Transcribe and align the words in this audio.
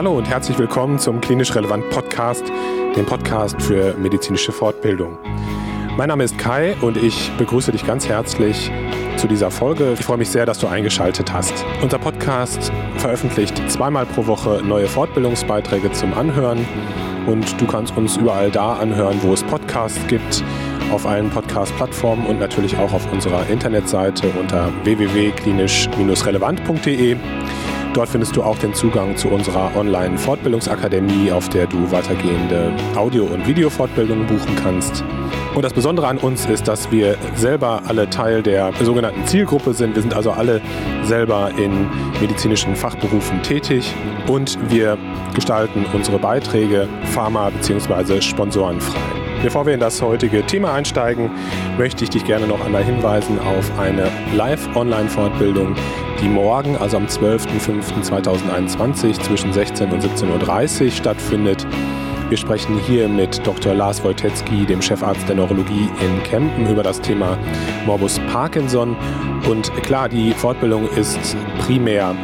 Hallo 0.00 0.16
und 0.16 0.30
herzlich 0.30 0.58
willkommen 0.58 0.98
zum 0.98 1.20
Klinisch 1.20 1.54
Relevant 1.54 1.90
Podcast, 1.90 2.50
dem 2.96 3.04
Podcast 3.04 3.60
für 3.60 3.92
medizinische 3.98 4.50
Fortbildung. 4.50 5.18
Mein 5.94 6.08
Name 6.08 6.24
ist 6.24 6.38
Kai 6.38 6.74
und 6.80 6.96
ich 6.96 7.30
begrüße 7.36 7.70
dich 7.70 7.86
ganz 7.86 8.08
herzlich 8.08 8.72
zu 9.18 9.28
dieser 9.28 9.50
Folge. 9.50 9.92
Ich 9.92 10.06
freue 10.06 10.16
mich 10.16 10.30
sehr, 10.30 10.46
dass 10.46 10.58
du 10.58 10.68
eingeschaltet 10.68 11.34
hast. 11.34 11.52
Unser 11.82 11.98
Podcast 11.98 12.72
veröffentlicht 12.96 13.60
zweimal 13.70 14.06
pro 14.06 14.26
Woche 14.26 14.62
neue 14.64 14.86
Fortbildungsbeiträge 14.86 15.92
zum 15.92 16.14
Anhören 16.14 16.66
und 17.26 17.60
du 17.60 17.66
kannst 17.66 17.94
uns 17.94 18.16
überall 18.16 18.50
da 18.50 18.76
anhören, 18.76 19.18
wo 19.20 19.34
es 19.34 19.42
Podcasts 19.42 20.00
gibt, 20.06 20.42
auf 20.92 21.04
allen 21.04 21.28
Podcast-Plattformen 21.28 22.24
und 22.24 22.40
natürlich 22.40 22.78
auch 22.78 22.94
auf 22.94 23.12
unserer 23.12 23.46
Internetseite 23.50 24.30
unter 24.40 24.72
www.klinisch-relevant.de. 24.84 27.16
Dort 27.92 28.08
findest 28.08 28.36
du 28.36 28.42
auch 28.42 28.56
den 28.58 28.72
Zugang 28.72 29.16
zu 29.16 29.28
unserer 29.28 29.74
Online-Fortbildungsakademie, 29.76 31.32
auf 31.32 31.48
der 31.48 31.66
du 31.66 31.90
weitergehende 31.90 32.72
Audio- 32.94 33.24
und 33.24 33.46
Videofortbildungen 33.48 34.26
buchen 34.26 34.54
kannst. 34.62 35.04
Und 35.56 35.64
das 35.64 35.72
Besondere 35.72 36.06
an 36.06 36.18
uns 36.18 36.46
ist, 36.46 36.68
dass 36.68 36.92
wir 36.92 37.16
selber 37.34 37.82
alle 37.88 38.08
Teil 38.08 38.42
der 38.42 38.72
sogenannten 38.80 39.26
Zielgruppe 39.26 39.74
sind. 39.74 39.96
Wir 39.96 40.02
sind 40.02 40.14
also 40.14 40.30
alle 40.30 40.60
selber 41.02 41.50
in 41.56 41.88
medizinischen 42.20 42.76
Fachberufen 42.76 43.42
tätig 43.42 43.92
und 44.28 44.56
wir 44.70 44.96
gestalten 45.34 45.84
unsere 45.92 46.20
Beiträge 46.20 46.88
pharma- 47.12 47.50
bzw. 47.50 48.20
sponsorenfrei. 48.20 49.00
Bevor 49.42 49.66
wir 49.66 49.74
in 49.74 49.80
das 49.80 50.00
heutige 50.00 50.46
Thema 50.46 50.74
einsteigen, 50.74 51.30
möchte 51.78 52.04
ich 52.04 52.10
dich 52.10 52.24
gerne 52.24 52.46
noch 52.46 52.64
einmal 52.64 52.84
hinweisen 52.84 53.38
auf 53.40 53.72
eine 53.78 54.06
Live-Online-Fortbildung, 54.36 55.74
die 56.20 56.28
morgen, 56.28 56.76
also 56.76 56.96
am 56.96 57.06
12.05.2021 57.06 59.20
zwischen 59.20 59.52
16 59.52 59.90
und 59.90 60.02
17.30 60.02 60.84
Uhr 60.84 60.90
stattfindet. 60.90 61.66
Wir 62.28 62.36
sprechen 62.36 62.78
hier 62.86 63.08
mit 63.08 63.44
Dr. 63.46 63.74
Lars 63.74 64.02
Wojtecki, 64.04 64.66
dem 64.66 64.80
Chefarzt 64.80 65.28
der 65.28 65.36
Neurologie 65.36 65.88
in 66.00 66.22
Kempen, 66.22 66.70
über 66.70 66.82
das 66.82 67.00
Thema 67.00 67.38
Morbus 67.86 68.20
Parkinson. 68.32 68.96
Und 69.48 69.72
klar, 69.82 70.08
die 70.08 70.32
Fortbildung 70.32 70.88
ist 70.90 71.36
primär 71.58 72.14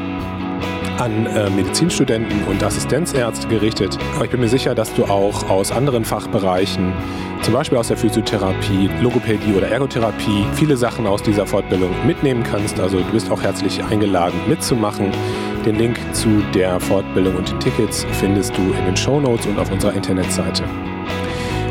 an 0.99 1.27
äh, 1.27 1.51
Medizinstudenten 1.51 2.45
und 2.45 2.63
Assistenzärzte 2.63 3.49
gerichtet. 3.49 3.99
Aber 4.15 4.25
ich 4.25 4.31
bin 4.31 4.41
mir 4.41 4.49
sicher, 4.49 4.75
dass 4.75 4.93
du 4.95 5.05
auch 5.05 5.49
aus 5.49 5.73
anderen 5.73 6.05
Fachbereichen, 6.05 6.93
zum 7.43 7.55
Beispiel 7.55 7.79
aus 7.79 7.89
der 7.89 7.97
Physiotherapie, 7.97 8.89
Logopädie 9.03 9.55
oder 9.55 9.69
Ergotherapie, 9.69 10.45
viele 10.55 10.77
Sachen 10.77 11.07
aus 11.07 11.23
dieser 11.23 11.47
Fortbildung 11.47 11.91
mitnehmen 12.07 12.43
kannst. 12.43 12.81
Also 12.81 12.99
du 12.99 13.13
bist 13.13 13.31
auch 13.31 13.43
herzlich 13.43 13.83
eingeladen 13.85 14.39
mitzumachen. 14.49 15.11
Den 15.65 15.77
Link 15.77 15.99
zu 16.13 16.43
der 16.55 16.79
Fortbildung 16.81 17.37
und 17.37 17.51
den 17.51 17.61
Tickets 17.61 18.07
findest 18.13 18.57
du 18.57 18.63
in 18.63 18.85
den 18.87 18.97
Show 18.97 19.21
Notes 19.21 19.47
und 19.47 19.59
auf 19.59 19.71
unserer 19.71 19.95
Internetseite. 19.95 20.65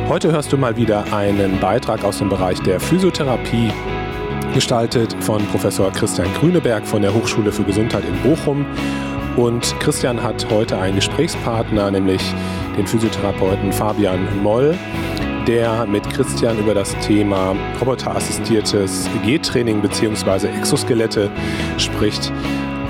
Heute 0.07 0.31
hörst 0.31 0.53
du 0.53 0.57
mal 0.57 0.77
wieder 0.77 1.03
einen 1.13 1.59
Beitrag 1.59 2.03
aus 2.03 2.19
dem 2.19 2.29
Bereich 2.29 2.59
der 2.61 2.79
Physiotherapie 2.79 3.71
gestaltet 4.53 5.15
von 5.19 5.45
Professor 5.47 5.91
Christian 5.91 6.27
Grüneberg 6.39 6.87
von 6.87 7.01
der 7.01 7.13
Hochschule 7.13 7.51
für 7.51 7.63
Gesundheit 7.63 8.03
in 8.05 8.15
Bochum. 8.21 8.65
Und 9.37 9.77
Christian 9.81 10.23
hat 10.23 10.49
heute 10.49 10.77
einen 10.77 10.95
Gesprächspartner, 10.95 11.91
nämlich 11.91 12.21
den 12.77 12.87
Physiotherapeuten 12.87 13.73
Fabian 13.73 14.41
Moll, 14.41 14.77
der 15.45 15.85
mit 15.85 16.09
Christian 16.09 16.57
über 16.57 16.73
das 16.73 16.97
Thema 16.99 17.53
roboterassistiertes 17.81 19.09
G-Training 19.25 19.81
bzw. 19.81 20.47
Exoskelette 20.47 21.29
spricht. 21.77 22.31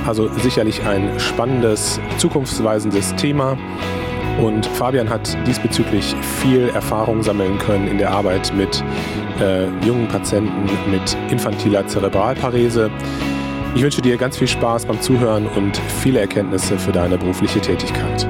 Also 0.06 0.30
sicherlich 0.38 0.86
ein 0.86 1.20
spannendes, 1.20 2.00
zukunftsweisendes 2.18 3.16
Thema. 3.16 3.58
Und 4.40 4.68
Fabian 4.68 5.10
hat 5.10 5.36
diesbezüglich 5.48 6.16
viel 6.44 6.70
Erfahrung 6.70 7.24
sammeln 7.24 7.58
können 7.58 7.88
in 7.88 7.98
der 7.98 8.12
Arbeit 8.12 8.54
mit 8.54 8.84
äh, 9.40 9.66
jungen 9.86 10.08
Patienten 10.08 10.70
mit 10.92 11.18
infantiler 11.32 11.88
Zerebralparese. 11.88 12.92
Ich 13.76 13.82
wünsche 13.84 14.02
dir 14.02 14.16
ganz 14.16 14.38
viel 14.38 14.48
Spaß 14.48 14.86
beim 14.86 15.02
Zuhören 15.02 15.48
und 15.48 15.76
viele 16.02 16.22
Erkenntnisse 16.22 16.80
für 16.80 16.94
deine 16.94 17.18
berufliche 17.18 17.60
Tätigkeit. 17.60 18.26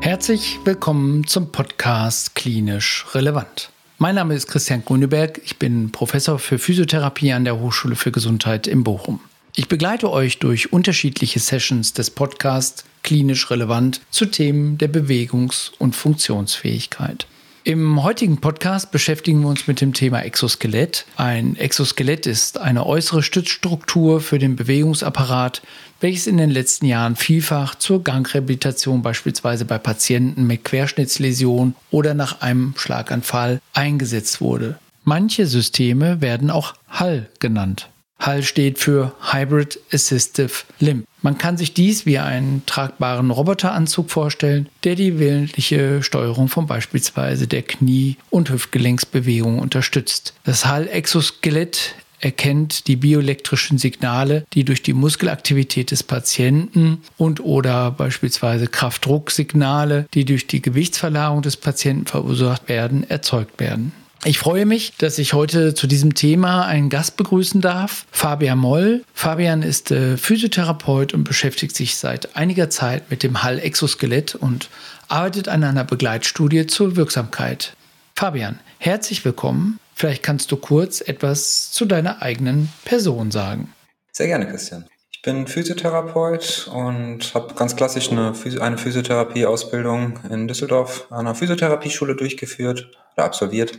Herzlich 0.00 0.60
willkommen 0.62 1.26
zum 1.26 1.50
Podcast 1.50 2.36
Klinisch 2.36 3.06
Relevant. 3.12 3.70
Mein 3.98 4.14
Name 4.14 4.34
ist 4.34 4.46
Christian 4.46 4.84
Grüneberg. 4.84 5.40
Ich 5.44 5.58
bin 5.58 5.90
Professor 5.90 6.38
für 6.38 6.60
Physiotherapie 6.60 7.32
an 7.32 7.44
der 7.44 7.58
Hochschule 7.58 7.96
für 7.96 8.12
Gesundheit 8.12 8.68
in 8.68 8.84
Bochum. 8.84 9.18
Ich 9.56 9.68
begleite 9.68 10.10
euch 10.10 10.38
durch 10.38 10.72
unterschiedliche 10.72 11.40
Sessions 11.40 11.92
des 11.92 12.10
Podcasts 12.10 12.84
klinisch 13.02 13.50
relevant 13.50 14.00
zu 14.10 14.26
Themen 14.26 14.78
der 14.78 14.88
Bewegungs- 14.88 15.72
und 15.78 15.96
Funktionsfähigkeit. 15.96 17.26
Im 17.62 18.02
heutigen 18.02 18.40
Podcast 18.40 18.90
beschäftigen 18.90 19.42
wir 19.42 19.48
uns 19.48 19.66
mit 19.66 19.82
dem 19.82 19.92
Thema 19.92 20.20
Exoskelett. 20.20 21.04
Ein 21.16 21.56
Exoskelett 21.56 22.26
ist 22.26 22.58
eine 22.58 22.86
äußere 22.86 23.22
Stützstruktur 23.22 24.22
für 24.22 24.38
den 24.38 24.56
Bewegungsapparat, 24.56 25.60
welches 26.00 26.26
in 26.26 26.38
den 26.38 26.50
letzten 26.50 26.86
Jahren 26.86 27.16
vielfach 27.16 27.74
zur 27.74 28.02
Gangrehabilitation 28.02 29.02
beispielsweise 29.02 29.66
bei 29.66 29.76
Patienten 29.76 30.46
mit 30.46 30.64
Querschnittsläsion 30.64 31.74
oder 31.90 32.14
nach 32.14 32.40
einem 32.40 32.72
Schlaganfall 32.78 33.60
eingesetzt 33.74 34.40
wurde. 34.40 34.78
Manche 35.04 35.46
Systeme 35.46 36.22
werden 36.22 36.50
auch 36.50 36.74
HAL 36.88 37.28
genannt. 37.40 37.90
HAL 38.20 38.42
steht 38.42 38.78
für 38.78 39.12
Hybrid 39.32 39.80
Assistive 39.92 40.64
Limb. 40.78 41.06
Man 41.22 41.38
kann 41.38 41.56
sich 41.56 41.74
dies 41.74 42.06
wie 42.06 42.18
einen 42.18 42.62
tragbaren 42.66 43.30
Roboteranzug 43.30 44.10
vorstellen, 44.10 44.68
der 44.84 44.94
die 44.94 45.18
willentliche 45.18 46.02
Steuerung 46.02 46.48
von 46.48 46.66
beispielsweise 46.66 47.46
der 47.46 47.62
Knie- 47.62 48.16
und 48.30 48.50
Hüftgelenksbewegung 48.50 49.58
unterstützt. 49.58 50.34
Das 50.44 50.66
HAL-Exoskelett 50.66 51.94
erkennt 52.20 52.86
die 52.86 52.96
bioelektrischen 52.96 53.78
Signale, 53.78 54.44
die 54.52 54.64
durch 54.64 54.82
die 54.82 54.92
Muskelaktivität 54.92 55.90
des 55.90 56.02
Patienten 56.02 56.98
und 57.16 57.40
oder 57.40 57.90
beispielsweise 57.90 58.66
Kraftdrucksignale, 58.66 60.06
die 60.14 60.24
durch 60.24 60.46
die 60.46 60.62
Gewichtsverlagerung 60.62 61.42
des 61.42 61.56
Patienten 61.56 62.06
verursacht 62.06 62.68
werden, 62.68 63.08
erzeugt 63.08 63.58
werden. 63.58 63.92
Ich 64.24 64.38
freue 64.38 64.66
mich, 64.66 64.92
dass 64.98 65.16
ich 65.16 65.32
heute 65.32 65.72
zu 65.72 65.86
diesem 65.86 66.14
Thema 66.14 66.66
einen 66.66 66.90
Gast 66.90 67.16
begrüßen 67.16 67.62
darf, 67.62 68.04
Fabian 68.10 68.58
Moll. 68.58 69.02
Fabian 69.14 69.62
ist 69.62 69.90
äh, 69.90 70.18
Physiotherapeut 70.18 71.14
und 71.14 71.24
beschäftigt 71.24 71.74
sich 71.74 71.96
seit 71.96 72.36
einiger 72.36 72.68
Zeit 72.68 73.10
mit 73.10 73.22
dem 73.22 73.42
Hall-Exoskelett 73.42 74.34
und 74.34 74.68
arbeitet 75.08 75.48
an 75.48 75.64
einer 75.64 75.84
Begleitstudie 75.84 76.66
zur 76.66 76.96
Wirksamkeit. 76.96 77.74
Fabian, 78.14 78.58
herzlich 78.76 79.24
willkommen. 79.24 79.80
Vielleicht 79.94 80.22
kannst 80.22 80.52
du 80.52 80.58
kurz 80.58 81.00
etwas 81.00 81.72
zu 81.72 81.86
deiner 81.86 82.20
eigenen 82.20 82.68
Person 82.84 83.30
sagen. 83.30 83.72
Sehr 84.12 84.26
gerne, 84.26 84.46
Christian. 84.46 84.84
Ich 85.12 85.22
bin 85.22 85.46
Physiotherapeut 85.46 86.70
und 86.74 87.34
habe 87.34 87.54
ganz 87.54 87.74
klassisch 87.74 88.10
eine, 88.10 88.34
eine 88.60 88.76
Physiotherapie-Ausbildung 88.76 90.20
in 90.28 90.46
Düsseldorf 90.46 91.06
an 91.08 91.20
einer 91.20 91.34
Physiotherapieschule 91.34 92.16
durchgeführt 92.16 92.90
oder 93.16 93.24
absolviert 93.24 93.78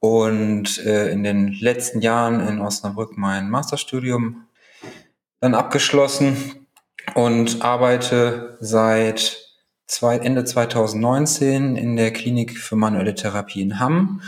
und 0.00 0.78
äh, 0.84 1.10
in 1.10 1.22
den 1.22 1.52
letzten 1.52 2.00
Jahren 2.00 2.46
in 2.46 2.60
Osnabrück 2.60 3.16
mein 3.16 3.50
Masterstudium 3.50 4.46
dann 5.40 5.54
abgeschlossen 5.54 6.66
und 7.14 7.62
arbeite 7.62 8.56
seit 8.60 9.50
zwei, 9.86 10.16
Ende 10.18 10.44
2019 10.44 11.76
in 11.76 11.96
der 11.96 12.12
Klinik 12.12 12.58
für 12.58 12.76
manuelle 12.76 13.14
Therapie 13.14 13.62
in 13.62 13.78
Hamm. 13.80 14.22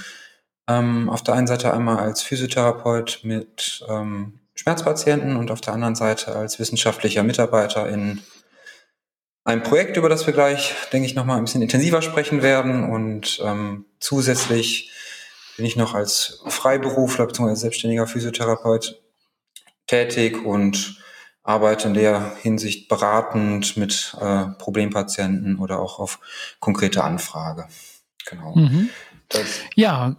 Ähm, 0.68 1.08
auf 1.08 1.22
der 1.22 1.34
einen 1.34 1.46
Seite 1.46 1.72
einmal 1.72 1.98
als 1.98 2.22
Physiotherapeut 2.22 3.20
mit 3.22 3.84
ähm, 3.88 4.40
Schmerzpatienten 4.54 5.36
und 5.36 5.50
auf 5.50 5.60
der 5.60 5.72
anderen 5.72 5.94
Seite 5.94 6.34
als 6.34 6.58
wissenschaftlicher 6.58 7.22
Mitarbeiter 7.22 7.88
in 7.88 8.20
einem 9.44 9.62
Projekt, 9.62 9.96
über 9.96 10.08
das 10.08 10.26
wir 10.26 10.32
gleich, 10.32 10.74
denke 10.92 11.06
ich, 11.06 11.14
nochmal 11.14 11.38
ein 11.38 11.44
bisschen 11.44 11.62
intensiver 11.62 12.02
sprechen 12.02 12.42
werden. 12.42 12.84
Und 12.84 13.40
ähm, 13.44 13.86
zusätzlich 13.98 14.90
bin 15.56 15.66
ich 15.66 15.76
noch 15.76 15.94
als 15.94 16.42
Freiberufler 16.46 17.26
bzw. 17.26 17.54
selbstständiger 17.54 18.06
Physiotherapeut 18.06 19.00
tätig 19.86 20.44
und 20.44 20.96
arbeite 21.42 21.88
in 21.88 21.94
der 21.94 22.36
Hinsicht 22.40 22.88
beratend 22.88 23.76
mit 23.76 24.16
äh, 24.20 24.44
Problempatienten 24.58 25.58
oder 25.58 25.80
auch 25.80 25.98
auf 25.98 26.20
konkrete 26.60 27.02
Anfrage. 27.02 27.66
Genau. 28.26 28.54
Mhm. 28.54 28.90
ja, 29.74 30.14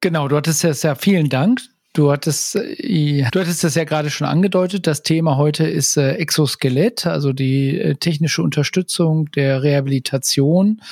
genau. 0.00 0.26
Du 0.26 0.36
hattest 0.36 0.64
ja, 0.64 0.72
ja 0.72 0.94
vielen 0.96 1.28
Dank 1.28 1.60
Du 1.96 2.12
hattest, 2.12 2.56
äh, 2.56 3.24
du 3.32 3.40
hattest 3.40 3.64
das 3.64 3.74
ja 3.74 3.84
gerade 3.84 4.10
schon 4.10 4.26
angedeutet. 4.26 4.86
Das 4.86 5.02
Thema 5.02 5.38
heute 5.38 5.66
ist 5.66 5.96
äh, 5.96 6.16
Exoskelett, 6.16 7.06
also 7.06 7.32
die 7.32 7.80
äh, 7.80 7.94
technische 7.94 8.42
Unterstützung 8.42 9.30
der 9.30 9.62
Rehabilitation. 9.62 10.82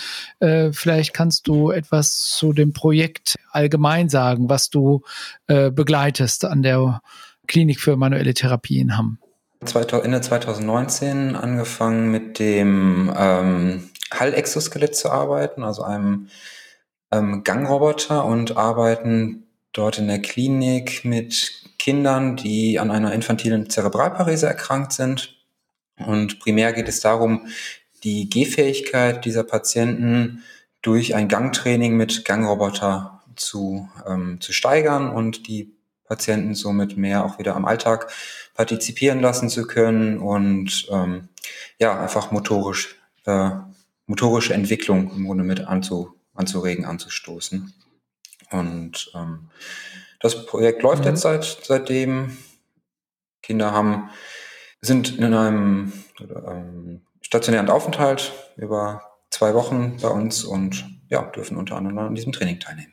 Vielleicht 0.41 1.15
kannst 1.15 1.47
du 1.47 1.71
etwas 1.71 2.31
zu 2.31 2.53
dem 2.53 2.73
Projekt 2.73 3.37
allgemein 3.51 4.09
sagen, 4.09 4.49
was 4.49 4.69
du 4.69 5.03
begleitest 5.47 6.45
an 6.45 6.63
der 6.63 7.01
Klinik 7.47 7.81
für 7.81 7.97
manuelle 7.97 8.35
Therapie 8.35 8.79
in 8.79 8.97
Hamm. 8.97 9.19
Ende 9.61 10.21
2019 10.21 11.37
angefangen 11.37 12.11
mit 12.11 12.39
dem 12.39 13.13
ähm, 13.17 13.91
Hall-Exoskelett 14.13 14.95
zu 14.97 15.11
arbeiten, 15.11 15.63
also 15.63 15.83
einem 15.83 16.29
ähm, 17.11 17.43
Gangroboter 17.45 18.25
und 18.25 18.57
arbeiten 18.57 19.44
dort 19.75 19.99
in 19.99 20.09
der 20.09 20.23
Klinik 20.23 21.05
mit 21.05 21.53
Kindern, 21.79 22.37
die 22.37 22.79
an 22.79 22.91
einer 22.91 23.13
infantilen 23.13 23.69
Zerebralparese 23.69 24.47
erkrankt 24.47 24.95
sind. 24.95 25.37
Und 25.99 26.41
primär 26.41 26.73
geht 26.73 26.89
es 26.89 27.01
darum, 27.01 27.49
die 28.03 28.31
Gehfähigkeit 28.31 29.25
dieser 29.25 29.45
Patienten 29.45 30.43
durch 30.81 31.15
ein 31.15 31.29
Gangtraining 31.29 31.97
mit 31.97 32.25
Gangroboter 32.25 33.23
zu, 33.37 33.89
ähm, 34.07 34.41
zu 34.41 34.53
steigern 34.53 35.11
und 35.11 35.49
die 35.49 35.75
Patienten 36.05 36.55
somit 36.55 36.97
mehr 36.97 37.25
auch 37.25 37.39
wieder 37.39 37.57
am 37.57 37.65
Alltag 37.65 38.13
partizipieren 38.55 39.21
lassen 39.21 39.49
zu 39.49 39.67
können 39.67 40.19
und 40.19 40.87
ähm, 40.91 41.29
ja, 41.79 42.01
einfach 42.01 42.31
motorisch, 42.31 42.97
äh, 43.25 43.51
motorische 44.07 44.55
Entwicklung 44.55 45.11
im 45.17 45.27
Grunde 45.27 45.45
mit 45.45 45.61
anzu, 45.61 46.15
anzuregen, 46.35 46.85
anzustoßen. 46.85 47.73
Und 48.51 49.11
ähm, 49.15 49.51
das 50.21 50.47
Projekt 50.47 50.83
läuft 50.83 51.05
mhm. 51.05 51.11
jetzt 51.11 51.23
seit 51.23 51.45
seitdem. 51.45 52.37
Kinder 53.43 53.73
haben 53.73 54.11
sind 54.81 55.19
in 55.19 55.35
einem 55.35 55.93
ähm, 56.21 57.03
stationären 57.21 57.69
Aufenthalt 57.69 58.33
über 58.57 59.03
zwei 59.31 59.55
Wochen 59.55 59.99
bei 60.01 60.09
uns 60.09 60.45
und 60.45 60.85
ja, 61.09 61.23
dürfen 61.23 61.57
unter 61.57 61.77
anderem 61.77 61.99
an 61.99 62.15
diesem 62.15 62.33
Training 62.33 62.61
teilnehmen. 62.61 62.93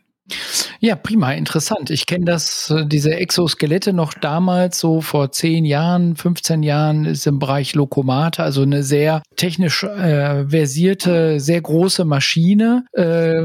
Ja, 0.83 0.95
prima, 0.95 1.33
interessant. 1.33 1.91
Ich 1.91 2.07
kenne 2.07 2.25
das, 2.25 2.71
äh, 2.71 2.87
diese 2.87 3.13
Exoskelette 3.13 3.93
noch 3.93 4.15
damals, 4.15 4.79
so 4.79 5.01
vor 5.01 5.31
10 5.31 5.63
Jahren, 5.63 6.15
15 6.15 6.63
Jahren, 6.63 7.05
ist 7.05 7.27
im 7.27 7.37
Bereich 7.37 7.75
Lokomate, 7.75 8.41
also 8.41 8.63
eine 8.63 8.81
sehr 8.81 9.21
technisch 9.35 9.83
äh, 9.83 10.49
versierte, 10.49 11.39
sehr 11.39 11.61
große 11.61 12.03
Maschine, 12.03 12.85
äh, 12.93 13.43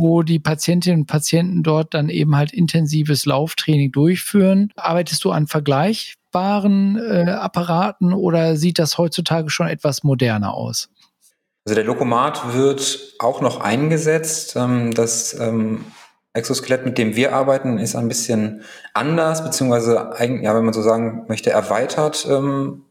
wo 0.00 0.24
die 0.24 0.40
Patientinnen 0.40 1.02
und 1.02 1.06
Patienten 1.06 1.62
dort 1.62 1.94
dann 1.94 2.08
eben 2.08 2.34
halt 2.34 2.52
intensives 2.52 3.24
Lauftraining 3.24 3.92
durchführen. 3.92 4.72
Arbeitest 4.74 5.24
du 5.24 5.30
an 5.30 5.46
vergleichbaren 5.46 6.96
äh, 6.96 7.30
Apparaten 7.30 8.12
oder 8.12 8.56
sieht 8.56 8.80
das 8.80 8.98
heutzutage 8.98 9.48
schon 9.50 9.68
etwas 9.68 10.02
moderner 10.02 10.54
aus? 10.54 10.88
Also 11.66 11.76
der 11.76 11.84
Lokomat 11.84 12.52
wird 12.52 13.14
auch 13.20 13.42
noch 13.42 13.60
eingesetzt. 13.60 14.56
Ähm, 14.56 14.92
das 14.92 15.38
ähm, 15.38 15.84
Exoskelett, 16.38 16.84
mit 16.84 16.98
dem 16.98 17.16
wir 17.16 17.34
arbeiten, 17.34 17.78
ist 17.78 17.96
ein 17.96 18.08
bisschen 18.08 18.62
anders, 18.94 19.44
beziehungsweise, 19.44 20.10
ja, 20.18 20.54
wenn 20.54 20.64
man 20.64 20.72
so 20.72 20.82
sagen 20.82 21.24
möchte, 21.28 21.50
erweitert 21.50 22.26
ähm, 22.30 22.84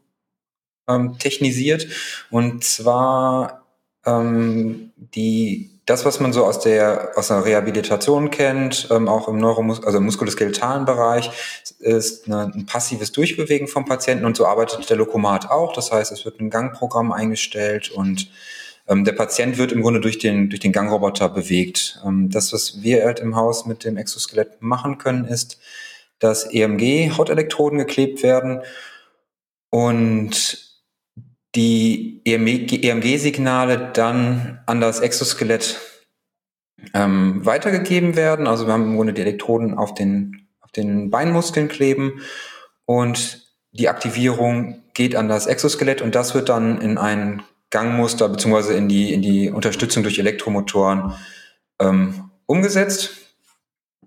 ähm, 0.88 1.18
technisiert. 1.18 1.86
Und 2.30 2.64
zwar 2.64 3.64
ähm, 4.06 4.92
die 4.96 5.70
das, 5.88 6.04
was 6.04 6.20
man 6.20 6.34
so 6.34 6.44
aus 6.44 6.60
der 6.60 7.12
aus 7.16 7.28
der 7.28 7.44
Rehabilitation 7.44 8.30
kennt, 8.30 8.88
ähm, 8.90 9.08
auch 9.08 9.26
im 9.26 9.38
Neuromus 9.38 9.82
also 9.82 9.98
im 9.98 10.04
muskuloskeletalen 10.04 10.84
Bereich, 10.84 11.30
ist 11.78 12.26
eine, 12.26 12.52
ein 12.54 12.66
passives 12.66 13.10
Durchbewegen 13.12 13.68
vom 13.68 13.86
Patienten 13.86 14.26
und 14.26 14.36
so 14.36 14.46
arbeitet 14.46 14.88
der 14.90 14.98
Lokomat 14.98 15.50
auch. 15.50 15.72
Das 15.72 15.90
heißt, 15.90 16.12
es 16.12 16.24
wird 16.26 16.40
ein 16.40 16.50
Gangprogramm 16.50 17.10
eingestellt 17.10 17.90
und 17.90 18.30
der 18.88 19.12
Patient 19.12 19.58
wird 19.58 19.72
im 19.72 19.82
Grunde 19.82 20.00
durch 20.00 20.18
den, 20.18 20.48
durch 20.48 20.60
den 20.60 20.72
Gangroboter 20.72 21.28
bewegt. 21.28 22.00
Ähm, 22.04 22.30
das, 22.30 22.52
was 22.52 22.82
wir 22.82 23.04
halt 23.04 23.20
im 23.20 23.36
Haus 23.36 23.66
mit 23.66 23.84
dem 23.84 23.96
Exoskelett 23.96 24.62
machen 24.62 24.98
können, 24.98 25.24
ist, 25.26 25.58
dass 26.18 26.52
EMG-Hautelektroden 26.52 27.78
geklebt 27.78 28.22
werden 28.22 28.62
und 29.70 30.68
die 31.54 32.22
EMG-Signale 32.24 33.90
dann 33.92 34.60
an 34.66 34.80
das 34.80 35.00
Exoskelett 35.00 35.78
ähm, 36.94 37.44
weitergegeben 37.44 38.16
werden. 38.16 38.46
Also 38.46 38.66
wir 38.66 38.72
haben 38.72 38.84
im 38.84 38.96
Grunde 38.96 39.12
die 39.12 39.22
Elektroden 39.22 39.76
auf 39.76 39.94
den, 39.94 40.48
auf 40.60 40.72
den 40.72 41.10
Beinmuskeln 41.10 41.68
kleben 41.68 42.20
und 42.84 43.46
die 43.72 43.88
Aktivierung 43.88 44.82
geht 44.94 45.14
an 45.14 45.28
das 45.28 45.46
Exoskelett 45.46 46.02
und 46.02 46.14
das 46.14 46.34
wird 46.34 46.48
dann 46.48 46.80
in 46.80 46.98
einen 46.98 47.42
Gangmuster 47.70 48.28
beziehungsweise 48.28 48.74
in 48.74 48.88
die, 48.88 49.12
in 49.12 49.22
die 49.22 49.50
Unterstützung 49.50 50.02
durch 50.02 50.18
Elektromotoren 50.18 51.14
ähm, 51.80 52.30
umgesetzt. 52.46 53.10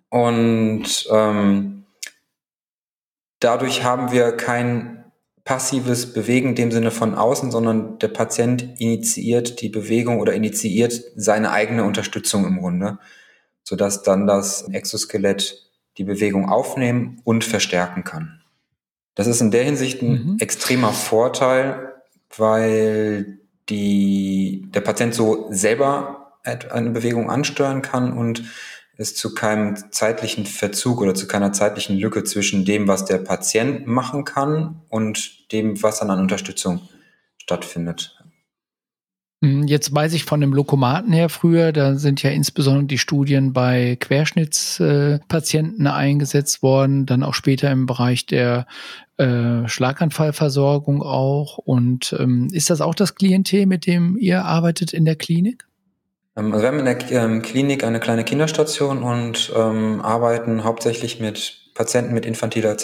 Und 0.09 1.07
ähm, 1.11 1.85
dadurch 3.39 3.83
haben 3.83 4.11
wir 4.11 4.31
kein 4.31 5.05
passives 5.43 6.13
Bewegen 6.13 6.49
in 6.49 6.55
dem 6.55 6.71
Sinne 6.71 6.91
von 6.91 7.15
außen, 7.15 7.51
sondern 7.51 7.97
der 7.99 8.09
Patient 8.09 8.79
initiiert 8.79 9.61
die 9.61 9.69
Bewegung 9.69 10.19
oder 10.19 10.33
initiiert 10.33 11.01
seine 11.15 11.51
eigene 11.51 11.83
Unterstützung 11.83 12.45
im 12.45 12.59
Grunde, 12.59 12.99
sodass 13.63 14.03
dann 14.03 14.27
das 14.27 14.67
Exoskelett 14.69 15.69
die 15.97 16.03
Bewegung 16.03 16.49
aufnehmen 16.49 17.21
und 17.23 17.43
verstärken 17.43 18.03
kann. 18.03 18.41
Das 19.15 19.27
ist 19.27 19.41
in 19.41 19.51
der 19.51 19.63
Hinsicht 19.63 20.01
ein 20.01 20.11
mhm. 20.11 20.37
extremer 20.39 20.93
Vorteil, 20.93 21.93
weil 22.37 23.40
die, 23.71 24.69
der 24.73 24.81
Patient 24.81 25.15
so 25.15 25.47
selber 25.49 26.37
eine 26.43 26.91
Bewegung 26.91 27.29
ansteuern 27.29 27.81
kann 27.81 28.13
und 28.13 28.43
es 28.97 29.15
zu 29.15 29.33
keinem 29.33 29.91
zeitlichen 29.91 30.45
Verzug 30.45 31.01
oder 31.01 31.15
zu 31.15 31.27
keiner 31.27 31.53
zeitlichen 31.53 31.97
Lücke 31.97 32.23
zwischen 32.23 32.65
dem, 32.65 32.87
was 32.87 33.05
der 33.05 33.17
Patient 33.17 33.87
machen 33.87 34.25
kann 34.25 34.81
und 34.89 35.51
dem, 35.51 35.81
was 35.81 35.99
dann 35.99 36.11
an 36.11 36.19
Unterstützung 36.19 36.87
stattfindet. 37.37 38.20
Hm, 39.43 39.67
jetzt 39.67 39.93
weiß 39.93 40.13
ich 40.13 40.23
von 40.23 40.39
dem 40.39 40.53
Lokomaten 40.53 41.11
her 41.11 41.27
früher, 41.27 41.71
da 41.71 41.95
sind 41.95 42.21
ja 42.21 42.29
insbesondere 42.29 42.85
die 42.85 42.99
Studien 42.99 43.53
bei 43.53 43.97
Querschnittspatienten 43.99 45.85
äh, 45.85 45.89
eingesetzt 45.89 46.61
worden, 46.61 47.07
dann 47.07 47.23
auch 47.23 47.33
später 47.33 47.71
im 47.71 47.87
Bereich 47.87 48.27
der 48.27 48.67
äh, 49.17 49.67
Schlaganfallversorgung 49.67 51.01
auch. 51.01 51.57
Und 51.57 52.15
ähm, 52.19 52.49
ist 52.51 52.69
das 52.69 52.81
auch 52.81 52.93
das 52.93 53.15
Klientel, 53.15 53.65
mit 53.65 53.87
dem 53.87 54.15
ihr 54.17 54.45
arbeitet 54.45 54.93
in 54.93 55.05
der 55.05 55.15
Klinik? 55.15 55.65
Ähm, 56.35 56.51
also 56.51 56.61
wir 56.61 56.67
haben 56.67 56.79
in 56.79 56.85
der 56.85 57.11
ähm, 57.11 57.41
Klinik 57.41 57.83
eine 57.83 57.99
kleine 57.99 58.23
Kinderstation 58.23 59.01
und 59.01 59.51
ähm, 59.55 60.01
arbeiten 60.01 60.63
hauptsächlich 60.63 61.19
mit 61.19 61.71
Patienten 61.73 62.13
mit 62.13 62.27
infantiler 62.27 62.77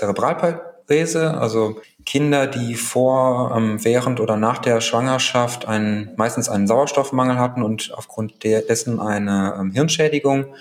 Zerebralparese, 0.88 1.38
also 1.38 1.82
Kinder, 2.06 2.48
die 2.48 2.76
vor, 2.76 3.54
ähm, 3.56 3.84
während 3.84 4.20
oder 4.20 4.38
nach 4.38 4.60
der 4.60 4.82
Schwangerschaft 4.82 5.68
einen, 5.68 6.12
meistens 6.16 6.50
einen 6.50 6.68
Sauerstoffmangel 6.68 7.38
hatten 7.38 7.62
und 7.62 7.92
aufgrund 7.96 8.44
dessen 8.44 9.00
eine 9.00 9.56
ähm, 9.60 9.72
Hirnschädigung. 9.72 10.56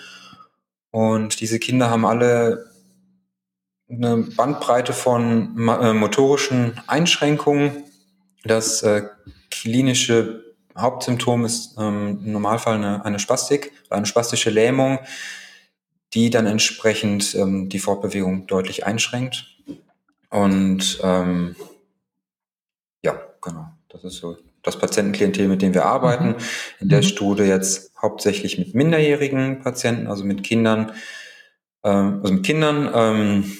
Und 0.90 1.40
diese 1.40 1.58
Kinder 1.58 1.90
haben 1.90 2.04
alle 2.04 2.70
eine 3.88 4.16
Bandbreite 4.36 4.92
von 4.92 5.56
äh, 5.68 5.92
motorischen 5.92 6.80
Einschränkungen. 6.88 7.84
Das 8.42 8.82
äh, 8.82 9.02
klinische 9.50 10.42
Hauptsymptom 10.76 11.44
ist 11.44 11.76
ähm, 11.78 12.20
im 12.24 12.32
Normalfall 12.32 12.74
eine, 12.74 13.04
eine 13.04 13.18
Spastik, 13.20 13.72
eine 13.90 14.06
spastische 14.06 14.50
Lähmung, 14.50 14.98
die 16.14 16.30
dann 16.30 16.46
entsprechend 16.46 17.34
ähm, 17.36 17.68
die 17.68 17.78
Fortbewegung 17.78 18.48
deutlich 18.48 18.84
einschränkt. 18.84 19.56
Und 20.30 21.00
ähm, 21.02 21.56
ja, 23.02 23.20
genau, 23.40 23.66
das 23.88 24.04
ist 24.04 24.16
so 24.16 24.36
das 24.62 24.78
Patientenklientel, 24.78 25.48
mit 25.48 25.62
dem 25.62 25.74
wir 25.74 25.86
arbeiten. 25.86 26.28
Mhm. 26.28 26.36
In 26.80 26.88
der 26.88 26.98
mhm. 26.98 27.04
Studie 27.04 27.44
jetzt 27.44 27.92
hauptsächlich 28.00 28.58
mit 28.58 28.74
minderjährigen 28.74 29.60
Patienten, 29.60 30.08
also 30.08 30.24
mit 30.24 30.42
Kindern, 30.42 30.92
ähm, 31.84 32.20
also 32.22 32.34
mit 32.34 32.44
Kindern. 32.44 32.90
Ähm, 32.92 33.56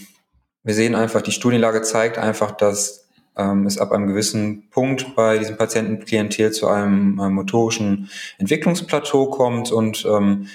wir 0.62 0.75
sehen 0.75 0.94
einfach, 0.96 1.23
die 1.23 1.32
Studienlage 1.32 1.82
zeigt 1.82 2.18
einfach, 2.18 2.50
dass 2.50 3.06
ähm, 3.37 3.66
es 3.66 3.78
ab 3.78 3.92
einem 3.92 4.08
gewissen 4.08 4.68
Punkt 4.70 5.14
bei 5.14 5.38
diesem 5.38 5.56
Patientenklientel 5.56 6.50
zu 6.50 6.68
einem 6.68 7.20
äh, 7.20 7.28
motorischen 7.28 8.11
Entwicklungsplateau 8.38 9.26
kommt 9.26 9.70
und 9.70 10.04
ähm, 10.06 10.49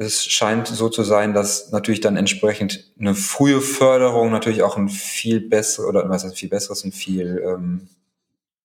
es 0.00 0.24
scheint 0.24 0.66
so 0.66 0.88
zu 0.88 1.02
sein, 1.02 1.34
dass 1.34 1.72
natürlich 1.72 2.00
dann 2.00 2.16
entsprechend 2.16 2.90
eine 2.98 3.14
frühe 3.14 3.60
Förderung 3.60 4.30
natürlich 4.30 4.62
auch 4.62 4.78
ein 4.78 4.88
viel 4.88 5.40
besseres 5.40 5.86
oder 5.86 6.08
was 6.08 6.24
heißt 6.24 6.38
viel 6.38 6.48
besseres, 6.48 6.84
ein 6.84 6.92
viel 6.92 7.42
ähm, 7.46 7.88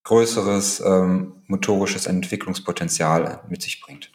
größeres 0.05 0.79
ähm, 0.79 1.33
motorisches 1.47 2.05
Entwicklungspotenzial 2.05 3.41
mit 3.49 3.61
sich 3.61 3.81
bringt. 3.81 4.11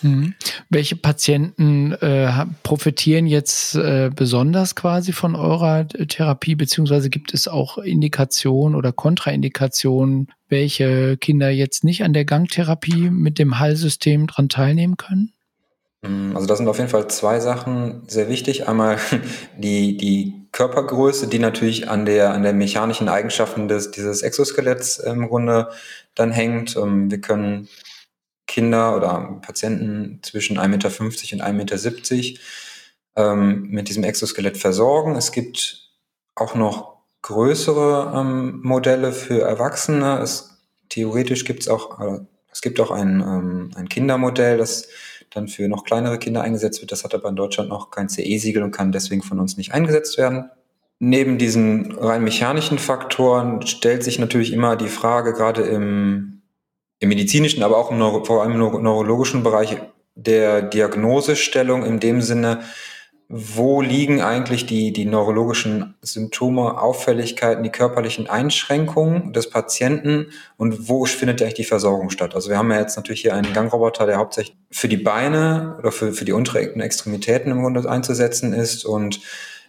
Mhm. 0.00 0.34
Welche 0.70 0.96
Patienten 0.96 1.92
äh, 1.92 2.46
profitieren 2.62 3.26
jetzt 3.26 3.74
äh, 3.74 4.10
besonders 4.14 4.74
quasi 4.74 5.12
von 5.12 5.36
eurer 5.36 5.86
Therapie, 5.86 6.54
beziehungsweise 6.54 7.10
gibt 7.10 7.34
es 7.34 7.46
auch 7.46 7.76
Indikationen 7.76 8.74
oder 8.74 8.92
Kontraindikationen, 8.92 10.28
welche 10.48 11.18
Kinder 11.18 11.50
jetzt 11.50 11.84
nicht 11.84 12.04
an 12.04 12.14
der 12.14 12.24
Gangtherapie 12.24 13.10
mit 13.10 13.38
dem 13.38 13.58
Hallsystem 13.58 14.28
dran 14.28 14.48
teilnehmen 14.48 14.96
können? 14.96 15.34
Mm, 16.02 16.34
also 16.34 16.46
da 16.46 16.56
sind 16.56 16.68
auf 16.68 16.78
jeden 16.78 16.90
Fall 16.90 17.08
zwei 17.08 17.40
Sachen 17.40 18.02
sehr 18.08 18.28
wichtig. 18.28 18.68
Einmal 18.68 18.98
die, 19.56 19.96
die 19.96 20.48
Körpergröße, 20.52 21.28
die 21.28 21.38
natürlich 21.38 21.88
an 21.88 22.04
der, 22.04 22.32
an 22.34 22.42
der 22.42 22.52
mechanischen 22.52 23.08
Eigenschaften 23.08 23.68
des, 23.68 23.90
dieses 23.90 24.22
Exoskeletts 24.22 24.98
im 24.98 25.28
Grunde 25.28 25.70
dann 26.14 26.32
hängt. 26.32 26.76
Ähm, 26.76 27.10
wir 27.10 27.20
können 27.20 27.68
Kinder 28.46 28.96
oder 28.96 29.38
Patienten 29.40 30.20
zwischen 30.22 30.58
1,50 30.58 30.68
Meter 30.68 30.88
und 31.00 31.42
1,70 31.42 31.52
Meter 31.52 32.40
ähm, 33.16 33.68
mit 33.70 33.88
diesem 33.88 34.04
Exoskelett 34.04 34.58
versorgen. 34.58 35.16
Es 35.16 35.32
gibt 35.32 35.90
auch 36.34 36.54
noch 36.54 36.96
größere 37.22 38.12
ähm, 38.14 38.60
Modelle 38.62 39.12
für 39.12 39.42
Erwachsene. 39.42 40.18
Es, 40.18 40.58
theoretisch 40.88 41.44
gibt 41.44 41.62
es 41.62 41.68
auch, 41.68 42.00
äh, 42.00 42.20
es 42.50 42.60
gibt 42.60 42.80
auch 42.80 42.90
ein, 42.90 43.22
ein 43.74 43.88
Kindermodell, 43.88 44.58
das 44.58 44.88
dann 45.34 45.48
für 45.48 45.68
noch 45.68 45.84
kleinere 45.84 46.18
Kinder 46.18 46.42
eingesetzt 46.42 46.80
wird. 46.80 46.92
Das 46.92 47.04
hat 47.04 47.14
aber 47.14 47.28
in 47.28 47.36
Deutschland 47.36 47.68
noch 47.68 47.90
kein 47.90 48.08
CE-Siegel 48.08 48.62
und 48.62 48.70
kann 48.70 48.92
deswegen 48.92 49.22
von 49.22 49.38
uns 49.38 49.56
nicht 49.56 49.72
eingesetzt 49.72 50.18
werden. 50.18 50.50
Neben 50.98 51.38
diesen 51.38 51.92
rein 51.98 52.22
mechanischen 52.22 52.78
Faktoren 52.78 53.66
stellt 53.66 54.04
sich 54.04 54.18
natürlich 54.18 54.52
immer 54.52 54.76
die 54.76 54.88
Frage, 54.88 55.32
gerade 55.32 55.62
im 55.62 56.42
im 57.02 57.08
medizinischen, 57.08 57.64
aber 57.64 57.78
auch 57.78 57.90
im 57.90 57.98
vor 58.24 58.42
allem 58.42 58.52
im 58.52 58.58
neurologischen 58.58 59.42
Bereich 59.42 59.76
der 60.14 60.62
Diagnosestellung 60.62 61.84
in 61.84 61.98
dem 61.98 62.22
Sinne, 62.22 62.60
wo 63.34 63.80
liegen 63.80 64.20
eigentlich 64.20 64.66
die, 64.66 64.92
die 64.92 65.06
neurologischen 65.06 65.94
Symptome, 66.02 66.78
Auffälligkeiten, 66.78 67.62
die 67.62 67.70
körperlichen 67.70 68.28
Einschränkungen 68.28 69.32
des 69.32 69.48
Patienten 69.48 70.26
und 70.58 70.90
wo 70.90 71.06
findet 71.06 71.40
eigentlich 71.40 71.54
die 71.54 71.64
Versorgung 71.64 72.10
statt? 72.10 72.34
Also 72.34 72.50
wir 72.50 72.58
haben 72.58 72.70
ja 72.70 72.78
jetzt 72.78 72.96
natürlich 72.96 73.22
hier 73.22 73.34
einen 73.34 73.54
Gangroboter, 73.54 74.04
der 74.04 74.18
hauptsächlich 74.18 74.54
für 74.70 74.86
die 74.86 74.98
Beine 74.98 75.76
oder 75.78 75.92
für, 75.92 76.12
für 76.12 76.26
die 76.26 76.32
unteren 76.32 76.82
Extremitäten 76.82 77.50
im 77.50 77.62
Grunde 77.62 77.88
einzusetzen 77.88 78.52
ist 78.52 78.84
und 78.84 79.20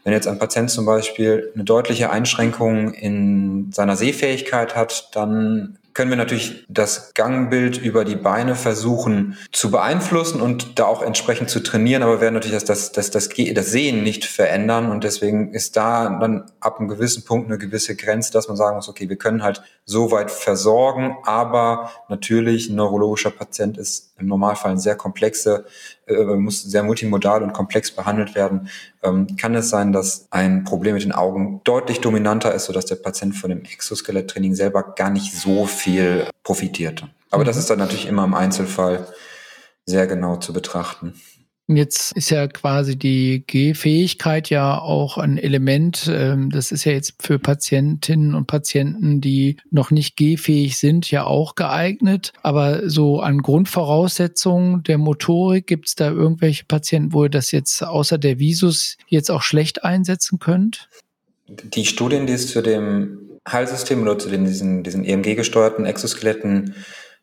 wenn 0.04 0.12
jetzt 0.12 0.28
ein 0.28 0.40
Patient 0.40 0.70
zum 0.70 0.86
Beispiel 0.86 1.50
eine 1.56 1.64
deutliche 1.64 2.10
Einschränkung 2.10 2.94
in 2.94 3.72
seiner 3.72 3.96
Sehfähigkeit 3.96 4.76
hat, 4.76 5.16
dann 5.16 5.78
können 5.94 6.10
wir 6.10 6.18
natürlich 6.18 6.66
das 6.70 7.14
Gangbild 7.14 7.78
über 7.78 8.06
die 8.06 8.16
Beine 8.16 8.56
versuchen 8.56 9.38
zu 9.52 9.72
beeinflussen 9.72 10.42
und 10.42 10.80
da 10.80 10.86
auch 10.86 11.02
entsprechend 11.02 11.50
zu 11.50 11.62
trainieren, 11.62 12.04
aber 12.04 12.22
werden 12.22 12.34
natürlich 12.34 12.58
das, 12.58 12.66
das, 12.66 12.92
das, 12.92 13.12
das, 13.12 13.30
das 13.54 13.72
Sehen 13.72 14.04
nicht 14.04 14.26
verändern 14.26 14.92
und 14.92 15.04
deswegen 15.04 15.54
ist 15.54 15.76
da 15.78 16.18
dann 16.20 16.52
ab 16.60 16.80
einem 16.80 16.88
gewissen 16.88 17.26
Punkt 17.26 17.48
eine 17.48 17.58
gewisse 17.58 17.96
Grenze, 17.96 18.32
dass 18.32 18.48
man 18.48 18.58
sagen 18.58 18.76
muss, 18.76 18.90
okay, 18.90 19.10
wir 19.10 19.18
können 19.18 19.44
halt 19.44 19.62
so 19.86 20.12
weit 20.12 20.32
versorgen, 20.32 21.18
aber 21.24 21.92
natürlich 22.10 22.70
ein 22.70 22.76
neurologischer 22.76 23.32
Patient 23.32 23.78
ist 23.78 24.13
im 24.18 24.28
Normalfall 24.28 24.78
sehr 24.78 24.96
komplexe 24.96 25.66
äh, 26.06 26.24
muss 26.36 26.64
sehr 26.64 26.84
multimodal 26.84 27.44
und 27.44 27.54
komplex 27.54 27.92
behandelt 27.92 28.36
werden, 28.36 28.70
ähm, 29.02 29.36
kann 29.38 29.56
es 29.56 29.70
sein, 29.70 29.92
dass 29.92 30.28
ein 30.32 30.64
Problem 30.64 30.96
mit 30.96 31.04
den 31.04 31.12
Augen 31.12 31.62
deutlich 31.64 32.02
dominanter 32.02 32.54
ist, 32.54 32.66
sodass 32.66 32.86
der 32.86 32.96
Patient 32.96 33.36
von 33.36 33.50
dem 33.50 33.64
Exoskelettraining 33.64 34.56
selber 34.56 34.94
gar 34.96 35.10
nicht 35.10 35.34
so 35.34 35.66
viel 35.66 36.28
profitiert. 36.44 37.06
Aber 37.32 37.44
das 37.44 37.56
mhm. 37.56 37.60
ist 37.62 37.70
dann 37.70 37.80
natürlich 37.80 38.08
immer 38.08 38.24
im 38.24 38.34
Einzelfall 38.34 39.08
sehr 39.86 40.08
genau 40.08 40.38
zu 40.38 40.54
betrachten. 40.54 41.14
Jetzt 41.68 42.12
ist 42.18 42.30
ja 42.30 42.48
quasi 42.48 42.98
die 42.98 43.46
Gehfähigkeit 43.48 44.50
ja 44.50 44.80
auch 44.80 45.18
ein 45.18 45.38
Element. 45.38 46.10
Ähm, 46.12 46.50
das 46.50 46.74
ist 46.74 46.84
ja 46.84 46.92
jetzt 46.92 47.16
für 47.22 47.40
Patientinnen 47.40 48.36
und 48.36 48.48
Patienten, 48.48 49.22
die 49.22 49.58
noch 49.72 49.90
nicht 49.90 50.18
gehfähig 50.18 50.78
sind, 50.78 51.10
ja 51.10 51.24
auch 51.24 51.56
geeignet. 51.56 52.34
Aber 52.42 52.90
so 52.90 53.22
an 53.22 53.38
Grundvoraussetzungen 53.38 54.84
der 54.84 54.98
Motorik 54.98 55.66
gibt 55.66 55.88
es 55.88 55.96
da 55.96 56.12
irgendwelche 56.12 56.66
Patienten, 56.66 57.14
wo 57.14 57.24
ihr 57.24 57.30
das 57.30 57.52
jetzt 57.52 57.82
außer 57.82 58.18
der 58.18 58.40
Visus 58.40 58.98
jetzt 59.08 59.32
auch 59.32 59.42
schlecht 59.42 59.86
einsetzen 59.86 60.40
könnt? 60.40 60.90
Die 61.48 61.86
Studien, 61.86 62.28
die 62.28 62.34
es 62.34 62.48
zu 62.48 62.62
dem 62.62 63.40
Hallsystem 63.48 64.02
oder 64.02 64.20
zu 64.20 64.30
diesen, 64.30 64.84
diesen 64.84 65.06
EMG-gesteuerten 65.06 65.86
Exoskeletten 65.86 66.76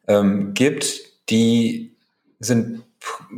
ähm, 0.09 0.54
gibt, 0.54 1.00
die 1.28 1.90
sind 2.40 2.82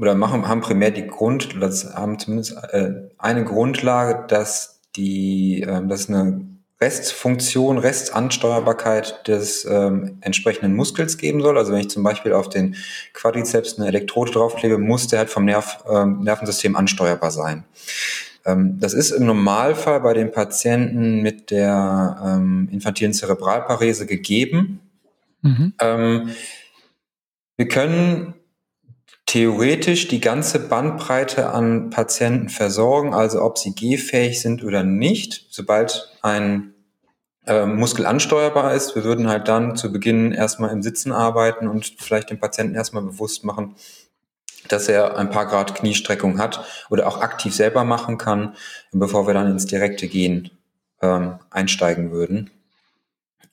oder 0.00 0.14
machen, 0.14 0.49
haben 0.49 0.61
primär 0.61 0.90
die 0.90 1.06
Grund, 1.06 1.54
haben 1.94 2.18
zumindest 2.18 2.56
äh, 2.73 2.92
eine 3.18 3.44
Grundlage, 3.44 4.26
dass 4.28 4.80
die, 4.97 5.62
äh, 5.62 5.87
dass 5.87 6.09
eine 6.09 6.47
Restfunktion, 6.80 7.78
Restansteuerbarkeit 7.78 9.28
des 9.28 9.64
ähm, 9.64 10.18
entsprechenden 10.21 10.75
Muskels 10.75 11.16
geben 11.16 11.40
soll. 11.40 11.56
Also 11.56 11.73
wenn 11.73 11.80
ich 11.80 11.90
zum 11.90 12.02
Beispiel 12.02 12.32
auf 12.32 12.49
den 12.49 12.75
Quadrizeps 13.12 13.78
eine 13.78 13.87
Elektrode 13.87 14.32
draufklebe, 14.32 14.78
muss 14.78 15.06
der 15.06 15.21
halt 15.21 15.30
vom 15.30 15.44
Nerv, 15.44 15.85
ähm, 15.88 16.21
Nervensystem 16.23 16.75
ansteuerbar 16.75 17.30
sein. 17.30 17.64
Ähm, 18.44 18.78
das 18.80 18.94
ist 18.94 19.12
im 19.12 19.26
Normalfall 19.26 20.00
bei 20.00 20.12
den 20.12 20.32
Patienten 20.32 21.23
mit 21.23 21.52
der 21.52 22.21
ähm, 22.25 22.68
infantilen 22.73 23.12
Zerebralparese 23.12 24.06
gegeben. 24.06 24.80
Mhm. 25.42 25.75
Ähm, 25.78 26.30
wir 27.56 27.68
können 27.68 28.35
theoretisch 29.32 30.08
die 30.08 30.20
ganze 30.20 30.58
Bandbreite 30.58 31.54
an 31.54 31.88
Patienten 31.88 32.50
versorgen, 32.50 33.14
also 33.14 33.40
ob 33.40 33.56
sie 33.56 33.74
gehfähig 33.74 34.42
sind 34.42 34.62
oder 34.62 34.82
nicht, 34.82 35.46
sobald 35.48 36.12
ein 36.20 36.74
äh, 37.46 37.64
Muskel 37.64 38.04
ansteuerbar 38.04 38.74
ist. 38.74 38.94
Wir 38.94 39.04
würden 39.04 39.28
halt 39.28 39.48
dann 39.48 39.74
zu 39.74 39.90
Beginn 39.90 40.32
erstmal 40.32 40.68
im 40.68 40.82
Sitzen 40.82 41.12
arbeiten 41.12 41.66
und 41.66 41.94
vielleicht 41.98 42.28
dem 42.28 42.40
Patienten 42.40 42.74
erstmal 42.74 43.04
bewusst 43.04 43.42
machen, 43.42 43.74
dass 44.68 44.86
er 44.86 45.16
ein 45.16 45.30
paar 45.30 45.46
Grad 45.46 45.76
Kniestreckung 45.76 46.38
hat 46.38 46.66
oder 46.90 47.08
auch 47.08 47.22
aktiv 47.22 47.54
selber 47.54 47.84
machen 47.84 48.18
kann, 48.18 48.54
bevor 48.92 49.26
wir 49.26 49.32
dann 49.32 49.50
ins 49.50 49.64
direkte 49.64 50.08
Gehen 50.08 50.50
ähm, 51.00 51.38
einsteigen 51.48 52.10
würden. 52.10 52.50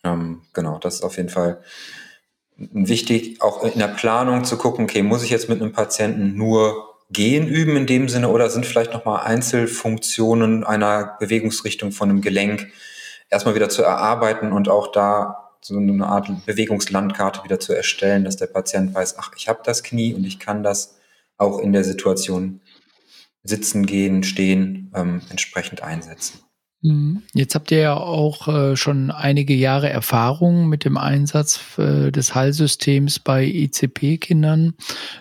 Ähm, 0.03 0.41
genau, 0.51 0.77
das 0.77 0.95
ist 0.95 1.03
auf 1.03 1.15
jeden 1.15 1.29
Fall 1.29 1.62
wichtig, 2.60 3.42
auch 3.42 3.63
in 3.63 3.80
der 3.80 3.88
Planung 3.88 4.44
zu 4.44 4.58
gucken, 4.58 4.86
okay, 4.86 5.01
muss 5.01 5.24
ich 5.24 5.30
jetzt 5.30 5.50
mit 5.50 5.62
einem 5.62 5.72
Patienten 5.72 6.36
nur 6.36 6.86
Gehen 7.12 7.48
üben 7.48 7.75
in 7.75 7.88
dem 7.88 8.08
Sinne 8.08 8.30
oder 8.30 8.51
sind 8.51 8.68
vielleicht 8.68 8.94
nochmal 8.94 9.25
Einzelfunktionen 9.25 10.63
einer 10.63 11.18
Bewegungsrichtung 11.20 11.92
von 11.92 12.10
einem 12.10 12.22
Gelenk 12.22 12.68
erstmal 13.32 13.56
wieder 13.56 13.70
zu 13.70 13.82
erarbeiten 13.82 14.51
und 14.51 14.70
auch 14.70 14.92
da 14.92 15.50
so 15.62 15.75
eine 15.75 16.06
Art 16.06 16.30
Bewegungslandkarte 16.46 17.44
wieder 17.44 17.60
zu 17.60 17.74
erstellen, 17.74 18.24
dass 18.24 18.38
der 18.38 18.48
Patient 18.48 18.94
weiß, 18.94 19.18
ach, 19.18 19.32
ich 19.36 19.50
habe 19.50 19.62
das 19.63 19.82
Knie 19.82 20.13
und 20.13 20.24
ich 20.24 20.39
kann 20.39 20.62
das 20.62 21.00
auch 21.38 21.58
in 21.60 21.74
der 21.74 21.84
Situation 21.84 22.62
sitzen, 23.44 23.86
gehen, 23.86 24.24
stehen 24.24 24.92
ähm, 24.96 25.22
entsprechend 25.30 25.82
einsetzen. 25.82 26.42
Mhm. 26.81 27.24
Jetzt 27.33 27.55
habt 27.55 27.71
ihr 27.71 27.79
ja 27.79 27.98
auch 27.98 28.48
äh, 28.48 28.75
schon 28.77 29.12
einige 29.12 29.53
Jahre 29.53 29.89
Erfahrung 29.89 30.69
mit 30.69 30.86
dem 30.86 30.98
Einsatz 30.98 31.77
äh, 31.77 32.12
des 32.12 32.36
Hallsystems 32.36 33.19
bei 33.19 33.45
ICP-Kindern. 33.45 34.75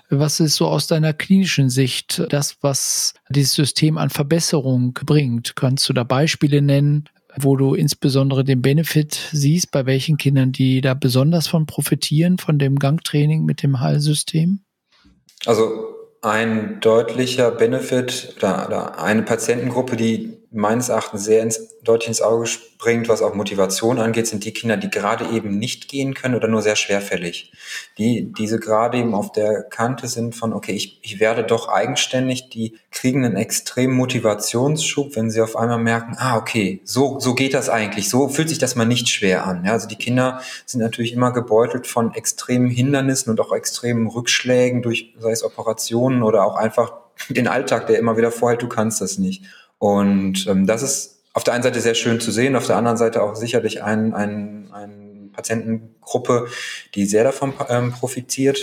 Was 0.09 0.39
ist 0.41 0.55
so 0.57 0.69
aus 0.69 0.87
deiner 0.87 1.13
klinischen 1.13 1.69
Sicht 1.69 2.25
das, 2.31 2.59
was 2.61 3.15
dieses 3.29 3.55
System 3.55 3.99
an 3.99 4.11
Verbesserung 4.11 4.93
bringt? 5.05 5.57
Kannst 5.57 5.89
du 5.89 5.93
da 5.93 6.05
Beispiele 6.05 6.63
nennen, 6.63 7.09
wo 7.37 7.57
du 7.57 7.75
insbesondere 7.75 8.45
den 8.45 8.63
Benefit 8.63 9.19
siehst, 9.33 9.73
bei 9.73 9.85
welchen 9.85 10.17
Kindern, 10.17 10.53
die 10.53 10.81
da 10.81 10.95
besonders 10.95 11.49
von 11.49 11.67
profitieren, 11.67 12.39
von 12.39 12.59
dem 12.59 12.77
Gangtraining 12.77 13.45
mit 13.45 13.63
dem 13.65 13.81
Hallsystem? 13.81 14.61
Also 15.45 15.71
ein 16.23 16.81
deutlicher 16.81 17.51
Benefit 17.51 18.35
oder 18.39 18.99
eine 18.99 19.23
Patientengruppe, 19.23 19.97
die 19.97 20.39
meines 20.51 20.89
Erachtens 20.89 21.25
sehr 21.25 21.43
ins, 21.43 21.79
deutlich 21.83 22.09
ins 22.09 22.23
Auge 22.23 22.47
springt, 22.47 23.09
was 23.09 23.21
auch 23.21 23.35
Motivation 23.35 23.99
angeht, 23.99 24.27
sind 24.27 24.45
die 24.45 24.53
Kinder, 24.53 24.77
die 24.77 24.89
gerade 24.89 25.29
eben 25.29 25.59
nicht 25.59 25.89
gehen 25.89 26.15
können 26.15 26.35
oder 26.35 26.49
nur 26.49 26.63
sehr 26.63 26.77
schwerfällig. 26.77 27.53
Die, 27.99 28.33
diese 28.33 28.59
gerade 28.59 28.99
eben 28.99 29.15
auf 29.15 29.33
der 29.33 29.63
Kante 29.65 30.07
sind 30.07 30.35
von, 30.35 30.55
okay, 30.55 30.73
ich, 30.73 31.01
ich 31.03 31.21
werde 31.21 31.45
doch 31.45 31.69
eigenständig, 31.69 32.49
die 32.49 32.79
kriegen 32.91 33.25
einen 33.25 33.37
extremen 33.37 33.95
Motivationsschub, 33.95 35.17
wenn 35.17 35.31
sie 35.31 35.43
auf 35.43 35.55
einmal 35.55 35.79
merken, 35.79 36.17
ah, 36.19 36.39
okay, 36.39 36.81
so, 36.85 37.21
so 37.21 37.35
geht 37.35 37.53
das 37.53 37.69
eigentlich, 37.69 38.09
so 38.09 38.29
fühlt 38.29 38.49
sich 38.49 38.59
das 38.59 38.75
mal 38.75 38.87
nicht 38.87 39.09
schwer 39.09 39.47
an. 39.47 39.65
Ja, 39.67 39.73
also 39.73 39.87
die 39.87 39.97
Kinder 39.97 40.41
sind 40.65 40.81
natürlich 40.81 41.13
immer 41.13 41.33
gebeutelt 41.33 41.87
von 41.87 42.15
extremen 42.15 42.71
Hindernissen 42.71 43.31
und 43.31 43.41
auch 43.41 43.53
extremen 43.53 44.07
Rückschlägen 44.07 44.81
durch, 44.81 45.15
sei 45.19 45.33
es 45.33 45.45
Operationen 45.45 46.23
oder 46.23 46.45
auch 46.45 46.57
einfach 46.57 46.93
den 47.29 47.49
Alltag, 47.49 47.87
der 47.87 47.99
immer 47.99 48.17
wieder 48.17 48.31
vorhält, 48.31 48.63
du 48.63 48.69
kannst 48.69 49.01
das 49.01 49.19
nicht. 49.19 49.43
Und 49.79 50.47
ähm, 50.49 50.67
das 50.67 50.83
ist 50.83 51.23
auf 51.35 51.45
der 51.45 51.55
einen 51.55 51.63
Seite 51.63 51.81
sehr 51.81 51.95
schön 51.95 52.21
zu 52.21 52.31
sehen, 52.31 52.57
auf 52.57 52.67
der 52.67 52.77
anderen 52.77 52.97
Seite 52.97 53.23
auch 53.23 53.37
sicherlich 53.37 53.83
ein, 53.83 54.13
ein, 54.13 54.71
ein 54.73 55.31
Patientengruppe, 55.33 56.49
die 56.95 57.07
sehr 57.07 57.25
davon 57.25 57.55
ähm, 57.69 57.93
profitiert. 57.93 58.59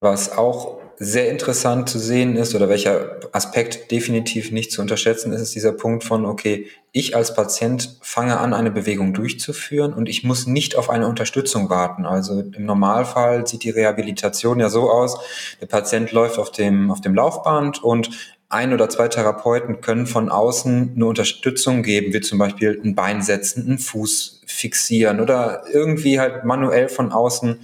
Was 0.00 0.36
auch 0.36 0.80
sehr 1.02 1.30
interessant 1.30 1.88
zu 1.88 1.98
sehen 1.98 2.36
ist 2.36 2.54
oder 2.54 2.68
welcher 2.68 3.20
Aspekt 3.32 3.90
definitiv 3.90 4.52
nicht 4.52 4.70
zu 4.70 4.82
unterschätzen 4.82 5.32
ist, 5.32 5.40
ist 5.40 5.54
dieser 5.54 5.72
Punkt 5.72 6.04
von, 6.04 6.26
okay, 6.26 6.68
ich 6.92 7.16
als 7.16 7.34
Patient 7.34 7.98
fange 8.02 8.38
an, 8.38 8.52
eine 8.52 8.70
Bewegung 8.70 9.14
durchzuführen 9.14 9.94
und 9.94 10.10
ich 10.10 10.24
muss 10.24 10.46
nicht 10.46 10.76
auf 10.76 10.90
eine 10.90 11.08
Unterstützung 11.08 11.70
warten. 11.70 12.04
Also 12.04 12.40
im 12.40 12.66
Normalfall 12.66 13.46
sieht 13.46 13.64
die 13.64 13.70
Rehabilitation 13.70 14.60
ja 14.60 14.68
so 14.68 14.90
aus, 14.90 15.18
der 15.60 15.66
Patient 15.66 16.12
läuft 16.12 16.38
auf 16.38 16.52
dem, 16.52 16.90
auf 16.90 17.00
dem 17.00 17.14
Laufband 17.14 17.82
und 17.82 18.10
ein 18.50 18.72
oder 18.72 18.88
zwei 18.88 19.08
Therapeuten 19.08 19.80
können 19.80 20.06
von 20.06 20.28
außen 20.28 20.92
eine 20.94 21.06
Unterstützung 21.06 21.82
geben, 21.82 22.12
wie 22.12 22.20
zum 22.20 22.38
Beispiel 22.38 22.80
ein 22.84 22.94
Bein 22.94 23.22
setzen, 23.22 23.66
einen 23.66 23.78
Fuß 23.78 24.42
fixieren 24.44 25.20
oder 25.20 25.64
irgendwie 25.72 26.18
halt 26.18 26.44
manuell 26.44 26.88
von 26.88 27.12
außen 27.12 27.60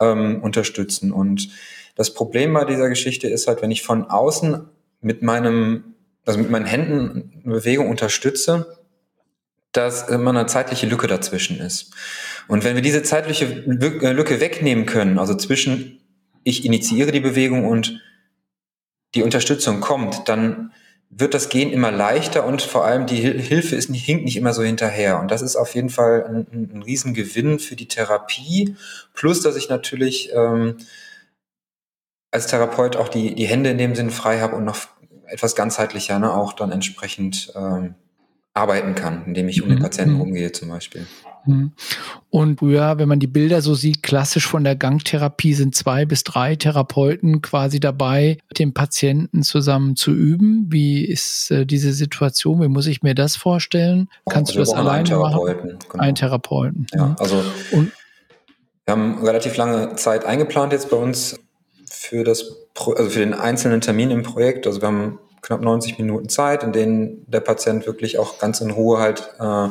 ähm, 0.00 0.42
unterstützen. 0.42 1.12
Und 1.12 1.50
das 1.94 2.14
Problem 2.14 2.54
bei 2.54 2.64
dieser 2.64 2.88
Geschichte 2.88 3.28
ist 3.28 3.46
halt, 3.46 3.60
wenn 3.60 3.70
ich 3.70 3.82
von 3.82 4.04
außen 4.10 4.66
mit 5.02 5.22
meinem, 5.22 5.94
also 6.24 6.38
mit 6.38 6.50
meinen 6.50 6.66
Händen 6.66 7.42
eine 7.44 7.54
Bewegung 7.54 7.90
unterstütze, 7.90 8.78
dass 9.72 10.08
immer 10.08 10.30
eine 10.30 10.46
zeitliche 10.46 10.86
Lücke 10.86 11.06
dazwischen 11.06 11.60
ist. 11.60 11.92
Und 12.48 12.64
wenn 12.64 12.74
wir 12.74 12.82
diese 12.82 13.02
zeitliche 13.02 13.44
äh, 13.44 14.12
Lücke 14.12 14.40
wegnehmen 14.40 14.86
können, 14.86 15.18
also 15.18 15.34
zwischen 15.34 16.00
ich 16.42 16.64
initiiere 16.64 17.12
die 17.12 17.20
Bewegung 17.20 17.66
und 17.66 18.00
die 19.16 19.22
Unterstützung 19.22 19.80
kommt, 19.80 20.28
dann 20.28 20.72
wird 21.08 21.34
das 21.34 21.48
Gehen 21.48 21.70
immer 21.70 21.90
leichter 21.90 22.44
und 22.44 22.62
vor 22.62 22.84
allem 22.84 23.06
die 23.06 23.16
Hilfe 23.16 23.76
ist 23.76 23.90
hinkt 23.90 24.24
nicht 24.24 24.36
immer 24.36 24.52
so 24.52 24.62
hinterher. 24.62 25.20
Und 25.20 25.30
das 25.30 25.40
ist 25.40 25.56
auf 25.56 25.74
jeden 25.74 25.88
Fall 25.88 26.46
ein, 26.52 26.70
ein 26.74 26.82
Riesengewinn 26.82 27.58
für 27.58 27.76
die 27.76 27.88
Therapie. 27.88 28.76
Plus, 29.14 29.40
dass 29.40 29.56
ich 29.56 29.68
natürlich 29.68 30.30
ähm, 30.34 30.76
als 32.30 32.48
Therapeut 32.48 32.96
auch 32.96 33.08
die, 33.08 33.34
die 33.34 33.46
Hände 33.46 33.70
in 33.70 33.78
dem 33.78 33.94
Sinn 33.94 34.10
frei 34.10 34.40
habe 34.40 34.56
und 34.56 34.64
noch 34.64 34.88
etwas 35.26 35.54
ganzheitlicher 35.54 36.18
ne, 36.18 36.32
auch 36.32 36.52
dann 36.52 36.70
entsprechend 36.70 37.52
ähm, 37.54 37.94
arbeiten 38.56 38.94
kann, 38.94 39.24
indem 39.26 39.48
ich 39.48 39.62
um 39.62 39.68
den 39.68 39.78
mhm. 39.78 39.82
Patienten 39.82 40.14
mhm. 40.14 40.22
umgehe 40.22 40.52
zum 40.52 40.68
Beispiel. 40.68 41.06
Mhm. 41.44 41.72
Und 42.30 42.58
früher, 42.58 42.98
wenn 42.98 43.08
man 43.08 43.20
die 43.20 43.26
Bilder 43.26 43.60
so 43.60 43.74
sieht, 43.74 44.02
klassisch 44.02 44.46
von 44.46 44.64
der 44.64 44.76
Gangtherapie 44.76 45.54
sind 45.54 45.74
zwei 45.74 46.04
bis 46.04 46.24
drei 46.24 46.56
Therapeuten 46.56 47.42
quasi 47.42 47.80
dabei, 47.80 48.38
mit 48.48 48.58
dem 48.58 48.74
Patienten 48.74 49.42
zusammen 49.42 49.96
zu 49.96 50.10
üben. 50.12 50.66
Wie 50.70 51.04
ist 51.04 51.50
äh, 51.50 51.66
diese 51.66 51.92
Situation? 51.92 52.62
Wie 52.62 52.68
muss 52.68 52.86
ich 52.86 53.02
mir 53.02 53.14
das 53.14 53.36
vorstellen? 53.36 54.08
Kannst 54.28 54.56
also 54.56 54.60
du 54.60 54.70
das 54.70 54.74
alleine 54.74 55.16
machen? 55.16 55.78
Genau. 55.88 56.02
Ein 56.02 56.14
Therapeuten. 56.14 56.86
Ja, 56.92 57.06
mhm. 57.06 57.16
also 57.18 57.42
und, 57.72 57.92
wir 58.86 58.92
haben 58.92 59.24
relativ 59.24 59.56
lange 59.56 59.96
Zeit 59.96 60.24
eingeplant 60.24 60.72
jetzt 60.72 60.90
bei 60.90 60.96
uns 60.96 61.40
für 61.90 62.22
das, 62.22 62.56
also 62.76 63.10
für 63.10 63.18
den 63.18 63.34
einzelnen 63.34 63.80
Termin 63.80 64.10
im 64.10 64.22
Projekt. 64.22 64.66
Also 64.66 64.80
wir 64.80 64.86
haben 64.86 65.18
knapp 65.46 65.62
90 65.62 65.98
Minuten 65.98 66.28
Zeit, 66.28 66.64
in 66.64 66.72
denen 66.72 67.24
der 67.30 67.40
Patient 67.40 67.86
wirklich 67.86 68.18
auch 68.18 68.38
ganz 68.38 68.60
in 68.60 68.70
Ruhe 68.70 68.98
halt 68.98 69.30
äh, 69.38 69.68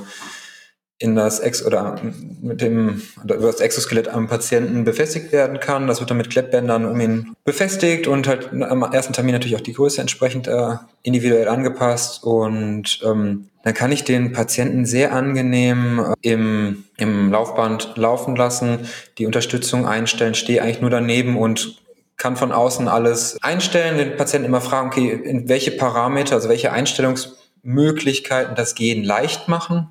in 0.97 1.15
das 1.15 1.41
Ex 1.41 1.65
oder 1.65 1.99
mit 2.41 2.61
dem 2.61 3.01
oder 3.23 3.35
über 3.35 3.47
das 3.47 3.59
Exoskelett 3.59 4.07
am 4.07 4.29
Patienten 4.29 4.85
befestigt 4.85 5.33
werden 5.33 5.59
kann. 5.59 5.87
Das 5.87 5.99
wird 5.99 6.09
dann 6.09 6.17
mit 6.17 6.29
Klettbändern 6.29 6.85
um 6.85 6.99
ihn 7.01 7.35
befestigt 7.43 8.07
und 8.07 8.27
halt 8.27 8.49
am 8.53 8.83
ersten 8.83 9.11
Termin 9.11 9.33
natürlich 9.33 9.57
auch 9.57 9.61
die 9.61 9.73
Größe 9.73 9.99
entsprechend 9.99 10.47
äh, 10.47 10.75
individuell 11.03 11.49
angepasst 11.49 12.23
und 12.23 13.01
ähm, 13.03 13.49
dann 13.63 13.73
kann 13.73 13.91
ich 13.91 14.05
den 14.05 14.31
Patienten 14.31 14.85
sehr 14.85 15.11
angenehm 15.11 15.99
äh, 15.99 16.31
im, 16.31 16.85
im 16.95 17.29
Laufband 17.29 17.97
laufen 17.97 18.37
lassen, 18.37 18.87
die 19.17 19.25
Unterstützung 19.25 19.85
einstellen, 19.85 20.33
stehe 20.33 20.61
eigentlich 20.61 20.81
nur 20.81 20.91
daneben 20.91 21.35
und 21.37 21.81
kann 22.17 22.35
von 22.35 22.51
außen 22.51 22.87
alles 22.87 23.37
einstellen, 23.41 23.97
den 23.97 24.17
Patienten 24.17 24.47
immer 24.47 24.61
fragen, 24.61 24.87
okay, 24.87 25.09
in 25.09 25.49
welche 25.49 25.71
Parameter, 25.71 26.35
also 26.35 26.49
welche 26.49 26.71
Einstellungsmöglichkeiten 26.71 28.55
das 28.55 28.75
Gehen 28.75 29.03
leicht 29.03 29.47
machen. 29.47 29.89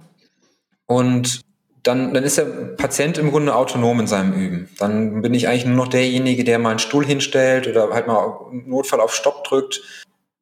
Und 0.86 1.40
dann, 1.82 2.14
dann 2.14 2.24
ist 2.24 2.38
der 2.38 2.44
Patient 2.44 3.18
im 3.18 3.30
Grunde 3.30 3.54
autonom 3.54 4.00
in 4.00 4.06
seinem 4.06 4.32
Üben. 4.32 4.68
Dann 4.78 5.20
bin 5.20 5.34
ich 5.34 5.48
eigentlich 5.48 5.66
nur 5.66 5.76
noch 5.76 5.88
derjenige, 5.88 6.42
der 6.42 6.58
mal 6.58 6.70
einen 6.70 6.78
Stuhl 6.78 7.04
hinstellt 7.04 7.68
oder 7.68 7.90
halt 7.90 8.06
mal 8.06 8.48
im 8.50 8.68
Notfall 8.70 9.00
auf 9.00 9.14
Stopp 9.14 9.44
drückt. 9.44 9.82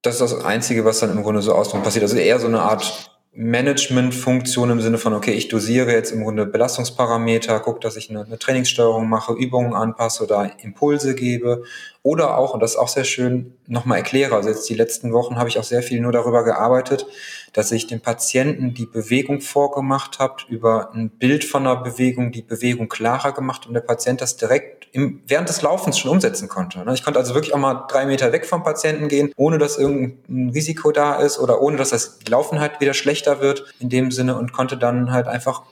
Das 0.03 0.15
ist 0.15 0.21
das 0.21 0.45
Einzige, 0.45 0.85
was 0.85 1.01
dann 1.01 1.11
im 1.11 1.23
Grunde 1.23 1.43
so 1.43 1.53
außen 1.53 1.83
passiert. 1.83 2.05
Also 2.05 2.17
eher 2.17 2.39
so 2.39 2.47
eine 2.47 2.61
Art 2.61 3.12
Managementfunktion 3.35 4.69
im 4.69 4.83
Sinne 4.83 4.99
von, 4.99 5.15
okay, 5.15 5.33
ich 5.33 5.49
dosiere 5.49 5.91
jetzt 5.91 6.13
im 6.13 6.23
Grunde 6.23 6.45
Belastungsparameter, 6.45 7.61
gucke, 7.61 7.81
dass 7.81 7.97
ich 7.97 8.11
eine, 8.11 8.27
eine, 8.27 8.39
Trainingssteuerung 8.39 9.09
mache, 9.09 9.33
Übungen 9.33 9.73
anpasse 9.73 10.25
oder 10.25 10.51
Impulse 10.63 11.15
gebe. 11.15 11.63
Oder 12.03 12.37
auch, 12.37 12.53
und 12.53 12.61
das 12.61 12.73
ist 12.73 12.77
auch 12.77 12.89
sehr 12.89 13.05
schön, 13.05 13.55
nochmal 13.67 13.99
erkläre. 13.99 14.35
Also 14.35 14.51
jetzt 14.51 14.69
die 14.69 14.75
letzten 14.75 15.15
Wochen 15.15 15.37
habe 15.37 15.49
ich 15.49 15.59
auch 15.59 15.65
sehr 15.65 15.83
viel 15.83 16.01
nur 16.01 16.13
darüber 16.13 16.45
gearbeitet, 16.45 17.07
dass 17.53 17.71
ich 17.71 17.87
dem 17.87 18.01
Patienten 18.01 18.75
die 18.75 18.87
Bewegung 18.87 19.41
vorgemacht 19.41 20.19
habe, 20.19 20.37
über 20.49 20.93
ein 20.95 21.11
Bild 21.11 21.45
von 21.45 21.67
einer 21.67 21.77
Bewegung, 21.77 22.33
die 22.33 22.43
Bewegung 22.43 22.89
klarer 22.89 23.33
gemacht 23.33 23.67
und 23.67 23.75
der 23.75 23.83
Patient 23.83 24.21
das 24.21 24.37
direkt 24.37 24.89
im, 24.93 25.23
während 25.27 25.49
des 25.49 25.63
Laufens 25.63 25.99
schon 25.99 26.11
umsetzen 26.11 26.49
konnte. 26.49 26.85
Ne? 26.85 26.95
Ich 26.95 27.05
konnte 27.05 27.19
also 27.19 27.35
wirklich 27.35 27.55
auch 27.55 27.59
mal 27.59 27.87
drei 27.89 28.07
Meter 28.07 28.33
weg 28.33 28.47
vom 28.47 28.63
Patienten 28.63 29.09
gehen, 29.09 29.33
ohne 29.37 29.59
dass 29.59 29.79
irgendein 29.79 30.51
Risiko 30.51 30.93
da 30.93 31.17
ist 31.17 31.39
oder 31.39 31.61
ohne 31.61 31.77
dass 31.77 31.91
das 31.91 32.19
Laufen 32.29 32.61
halt 32.61 32.81
wieder 32.81 32.95
schlechter 32.95 33.41
wird 33.41 33.73
in 33.81 33.91
dem 33.91 34.11
Sinne 34.11 34.37
und 34.37 34.53
konnte 34.53 34.79
dann 34.79 35.13
halt 35.13 35.29
einfach 35.29 35.63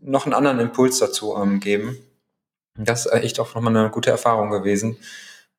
noch 0.00 0.26
einen 0.26 0.34
anderen 0.34 0.58
Impuls 0.58 0.98
dazu 0.98 1.36
ähm, 1.36 1.60
geben. 1.60 1.98
Das 2.76 3.06
ist 3.06 3.12
echt 3.12 3.40
auch 3.40 3.54
nochmal 3.54 3.76
eine 3.76 3.90
gute 3.90 4.10
Erfahrung 4.10 4.50
gewesen 4.50 4.96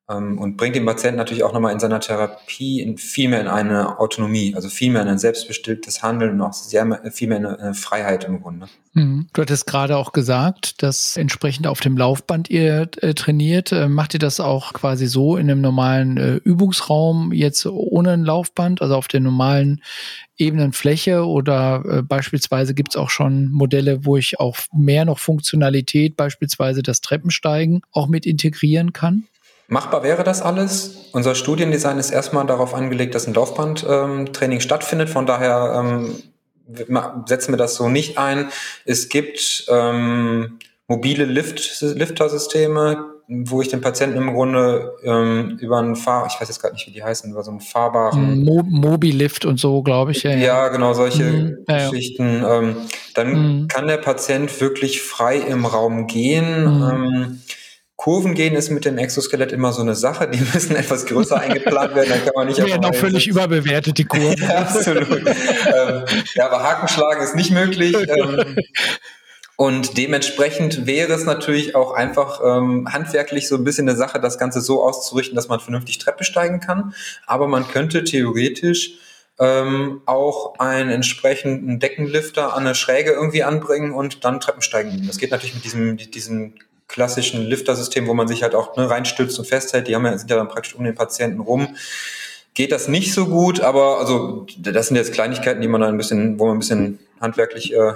und 0.08 0.56
bringt 0.56 0.76
den 0.76 0.84
Patienten 0.84 1.16
natürlich 1.16 1.44
auch 1.44 1.52
nochmal 1.52 1.72
in 1.72 1.80
seiner 1.80 2.00
Therapie 2.00 2.80
in, 2.80 2.98
viel 2.98 3.28
mehr 3.28 3.40
in 3.40 3.46
eine 3.46 3.98
Autonomie, 3.98 4.54
also 4.54 4.68
viel 4.68 4.92
mehr 4.92 5.02
in 5.02 5.08
ein 5.08 5.18
selbstbestimmtes 5.18 6.02
Handeln 6.02 6.32
und 6.32 6.40
auch 6.42 6.52
sehr, 6.52 7.00
viel 7.12 7.28
mehr 7.28 7.38
in 7.38 7.46
eine 7.46 7.74
Freiheit 7.74 8.24
im 8.24 8.42
Grunde. 8.42 8.66
Mhm. 8.94 9.28
Du 9.32 9.42
hattest 9.42 9.66
gerade 9.66 9.96
auch 9.96 10.12
gesagt, 10.12 10.82
dass 10.82 11.16
entsprechend 11.16 11.66
auf 11.66 11.80
dem 11.80 11.96
Laufband 11.96 12.50
ihr 12.50 12.88
äh, 12.98 13.14
trainiert. 13.14 13.72
Äh, 13.72 13.88
macht 13.88 14.14
ihr 14.14 14.20
das 14.20 14.40
auch 14.40 14.72
quasi 14.72 15.06
so 15.06 15.36
in 15.36 15.50
einem 15.50 15.60
normalen 15.60 16.16
äh, 16.18 16.34
Übungsraum 16.36 17.32
jetzt 17.32 17.64
ohne 17.64 18.10
ein 18.10 18.24
Laufband, 18.24 18.82
also 18.82 18.96
auf 18.96 19.08
der 19.08 19.20
normalen 19.20 19.82
ebenen 20.36 20.72
Fläche 20.72 21.24
oder 21.24 21.84
äh, 21.88 22.02
beispielsweise 22.02 22.74
gibt 22.74 22.90
es 22.90 22.96
auch 22.96 23.10
schon 23.10 23.50
Modelle, 23.50 24.04
wo 24.04 24.16
ich 24.16 24.40
auch 24.40 24.56
mehr 24.72 25.04
noch 25.04 25.20
Funktionalität, 25.20 26.16
beispielsweise 26.16 26.82
das 26.82 27.00
Treppensteigen, 27.00 27.82
auch 27.92 28.08
mit 28.08 28.26
integrieren 28.26 28.92
kann? 28.92 29.24
Machbar 29.68 30.02
wäre 30.02 30.24
das 30.24 30.42
alles. 30.42 31.08
Unser 31.12 31.34
Studiendesign 31.34 31.98
ist 31.98 32.10
erstmal 32.10 32.46
darauf 32.46 32.74
angelegt, 32.74 33.14
dass 33.14 33.26
ein 33.26 33.34
Laufbandtraining 33.34 34.58
ähm, 34.58 34.60
stattfindet. 34.60 35.08
Von 35.08 35.26
daher 35.26 35.82
ähm, 35.82 36.22
setzen 37.26 37.52
wir 37.52 37.58
das 37.58 37.74
so 37.74 37.88
nicht 37.88 38.18
ein. 38.18 38.48
Es 38.84 39.08
gibt 39.08 39.66
ähm, 39.68 40.58
mobile 40.88 41.24
Lift, 41.24 41.80
Lifter-Systeme, 41.80 43.12
wo 43.28 43.62
ich 43.62 43.68
den 43.68 43.80
Patienten 43.80 44.18
im 44.18 44.34
Grunde 44.34 44.92
ähm, 45.04 45.56
über 45.60 45.78
einen 45.78 45.96
Fahr, 45.96 46.26
ich 46.26 46.38
weiß 46.40 46.48
jetzt 46.48 46.60
gerade 46.60 46.74
nicht, 46.74 46.86
wie 46.86 46.90
die 46.90 47.02
heißen, 47.02 47.30
über 47.30 47.42
so 47.42 47.50
einen 47.50 47.60
fahrbaren 47.60 48.44
Mo 48.44 48.62
Mobilift 48.64 49.44
und 49.44 49.58
so, 49.58 49.82
glaube 49.82 50.10
ich. 50.10 50.22
Ja, 50.22 50.34
ja, 50.34 50.68
genau, 50.68 50.92
solche 50.92 51.24
mhm. 51.24 51.64
Geschichten. 51.66 52.44
Ähm, 52.46 52.76
dann 53.14 53.60
mhm. 53.62 53.68
kann 53.68 53.86
der 53.86 53.98
Patient 53.98 54.60
wirklich 54.60 55.02
frei 55.02 55.38
im 55.38 55.64
Raum 55.64 56.06
gehen. 56.06 56.64
Mhm. 56.64 56.90
Ähm, 56.90 57.42
Kurven 58.02 58.34
gehen 58.34 58.56
ist 58.56 58.68
mit 58.70 58.84
dem 58.84 58.98
Exoskelett 58.98 59.52
immer 59.52 59.72
so 59.72 59.80
eine 59.80 59.94
Sache. 59.94 60.26
Die 60.26 60.40
müssen 60.40 60.74
etwas 60.74 61.06
größer 61.06 61.38
eingeplant 61.38 61.94
werden. 61.94 62.08
Dann 62.08 62.24
kann 62.24 62.32
man 62.34 62.48
nicht. 62.48 62.58
Die 62.58 62.64
werden 62.64 62.84
auch 62.84 62.96
völlig 62.96 63.28
überbewertet, 63.28 63.96
die 63.96 64.04
Kurven. 64.04 64.42
ja, 64.42 64.58
absolut. 64.58 65.08
ähm, 65.08 66.04
ja, 66.34 66.50
aber 66.50 66.64
Hakenschlagen 66.64 67.22
ist 67.22 67.36
nicht 67.36 67.52
möglich. 67.52 67.94
Ähm, 67.94 68.56
und 69.54 69.96
dementsprechend 69.98 70.84
wäre 70.84 71.12
es 71.12 71.26
natürlich 71.26 71.76
auch 71.76 71.92
einfach 71.92 72.40
ähm, 72.44 72.88
handwerklich 72.92 73.46
so 73.46 73.54
ein 73.54 73.62
bisschen 73.62 73.88
eine 73.88 73.96
Sache, 73.96 74.18
das 74.18 74.36
Ganze 74.36 74.62
so 74.62 74.82
auszurichten, 74.82 75.36
dass 75.36 75.46
man 75.46 75.60
vernünftig 75.60 75.98
Treppe 75.98 76.24
steigen 76.24 76.58
kann. 76.58 76.94
Aber 77.28 77.46
man 77.46 77.68
könnte 77.68 78.02
theoretisch 78.02 78.94
ähm, 79.38 80.02
auch 80.06 80.58
einen 80.58 80.90
entsprechenden 80.90 81.78
Deckenlifter 81.78 82.54
an 82.54 82.66
eine 82.66 82.74
Schräge 82.74 83.12
irgendwie 83.12 83.44
anbringen 83.44 83.92
und 83.92 84.24
dann 84.24 84.40
Treppen 84.40 84.62
steigen. 84.62 85.06
Das 85.06 85.18
geht 85.18 85.30
natürlich 85.30 85.54
mit 85.54 85.64
diesem, 85.64 85.96
diesem 85.98 86.54
klassischen 86.92 87.42
Lifter-System, 87.42 88.06
wo 88.06 88.14
man 88.14 88.28
sich 88.28 88.42
halt 88.42 88.54
auch 88.54 88.76
ne, 88.76 88.88
reinstützt 88.88 89.38
und 89.38 89.46
festhält, 89.46 89.88
die 89.88 89.94
haben 89.94 90.04
ja, 90.04 90.16
sind 90.16 90.30
ja 90.30 90.36
dann 90.36 90.48
praktisch 90.48 90.74
um 90.74 90.84
den 90.84 90.94
Patienten 90.94 91.40
rum. 91.40 91.68
Geht 92.54 92.70
das 92.70 92.86
nicht 92.86 93.14
so 93.14 93.26
gut, 93.26 93.60
aber 93.60 93.98
also 93.98 94.46
das 94.58 94.88
sind 94.88 94.96
jetzt 94.96 95.14
Kleinigkeiten, 95.14 95.62
die 95.62 95.68
man 95.68 95.80
dann 95.80 95.94
ein 95.94 95.96
bisschen, 95.96 96.38
wo 96.38 96.46
man 96.46 96.56
ein 96.56 96.58
bisschen 96.58 96.98
handwerklich 97.18 97.72
äh, 97.72 97.94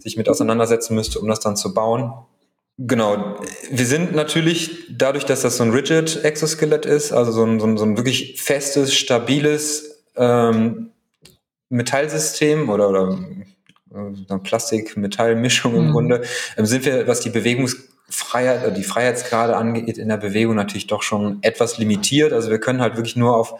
sich 0.00 0.16
mit 0.16 0.30
auseinandersetzen 0.30 0.94
müsste, 0.94 1.20
um 1.20 1.28
das 1.28 1.40
dann 1.40 1.56
zu 1.56 1.74
bauen. 1.74 2.14
Genau. 2.78 3.36
Wir 3.70 3.84
sind 3.84 4.14
natürlich 4.14 4.86
dadurch, 4.90 5.26
dass 5.26 5.42
das 5.42 5.58
so 5.58 5.64
ein 5.64 5.70
Rigid 5.70 6.24
Exoskelett 6.24 6.86
ist, 6.86 7.12
also 7.12 7.32
so 7.32 7.44
ein, 7.44 7.60
so 7.60 7.66
ein, 7.66 7.76
so 7.76 7.84
ein 7.84 7.98
wirklich 7.98 8.40
festes, 8.40 8.94
stabiles 8.94 10.04
ähm, 10.16 10.90
Metallsystem 11.68 12.70
oder, 12.70 12.88
oder 12.88 13.18
äh, 13.94 14.38
Plastik-Metall-Mischung 14.38 15.74
im 15.76 15.88
mhm. 15.88 15.92
Grunde, 15.92 16.22
ähm, 16.56 16.64
sind 16.64 16.86
wir, 16.86 17.06
was 17.06 17.20
die 17.20 17.30
Bewegungs 17.30 17.91
Freiheit, 18.08 18.64
äh, 18.64 18.72
die 18.72 18.84
Freiheitsgrade 18.84 19.56
angeht 19.56 19.98
in 19.98 20.08
der 20.08 20.16
Bewegung 20.16 20.54
natürlich 20.54 20.86
doch 20.86 21.02
schon 21.02 21.38
etwas 21.42 21.78
limitiert. 21.78 22.32
Also 22.32 22.50
wir 22.50 22.60
können 22.60 22.80
halt 22.80 22.96
wirklich 22.96 23.16
nur 23.16 23.36
auf 23.36 23.54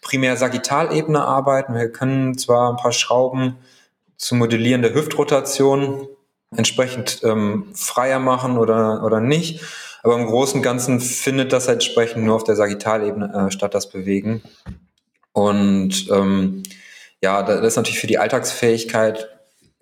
primär 0.00 0.36
Sagittalebene 0.36 1.22
arbeiten. 1.22 1.74
Wir 1.74 1.90
können 1.90 2.36
zwar 2.38 2.70
ein 2.70 2.76
paar 2.76 2.92
Schrauben 2.92 3.56
zu 4.16 4.34
modellieren 4.34 4.82
der 4.82 4.94
Hüftrotation 4.94 6.08
entsprechend 6.56 7.20
ähm, 7.22 7.66
freier 7.74 8.18
machen 8.18 8.58
oder, 8.58 9.04
oder 9.04 9.20
nicht. 9.20 9.60
Aber 10.02 10.16
im 10.16 10.26
Großen 10.26 10.56
und 10.56 10.62
Ganzen 10.62 11.00
findet 11.00 11.52
das 11.52 11.68
entsprechend 11.68 12.24
nur 12.24 12.34
auf 12.34 12.44
der 12.44 12.56
Sagittalebene 12.56 13.48
äh, 13.48 13.50
statt, 13.50 13.74
das 13.74 13.90
Bewegen. 13.90 14.42
Und 15.32 16.08
ähm, 16.10 16.62
ja, 17.22 17.42
das 17.42 17.60
ist 17.64 17.76
natürlich 17.76 18.00
für 18.00 18.06
die 18.06 18.18
Alltagsfähigkeit 18.18 19.28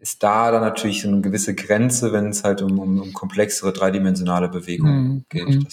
ist 0.01 0.23
da 0.23 0.53
dann 0.53 0.63
natürlich 0.63 1.03
so 1.03 1.09
eine 1.09 1.21
gewisse 1.23 1.57
Grenze, 1.57 2.13
wenn 2.13 2.29
es 2.29 2.45
halt 2.45 2.63
um, 2.63 2.79
um, 2.79 3.01
um 3.01 3.13
komplexere 3.13 3.73
dreidimensionale 3.73 4.49
Bewegungen 4.49 5.09
mhm. 5.09 5.25
geht. 5.29 5.49
Mhm. 5.49 5.67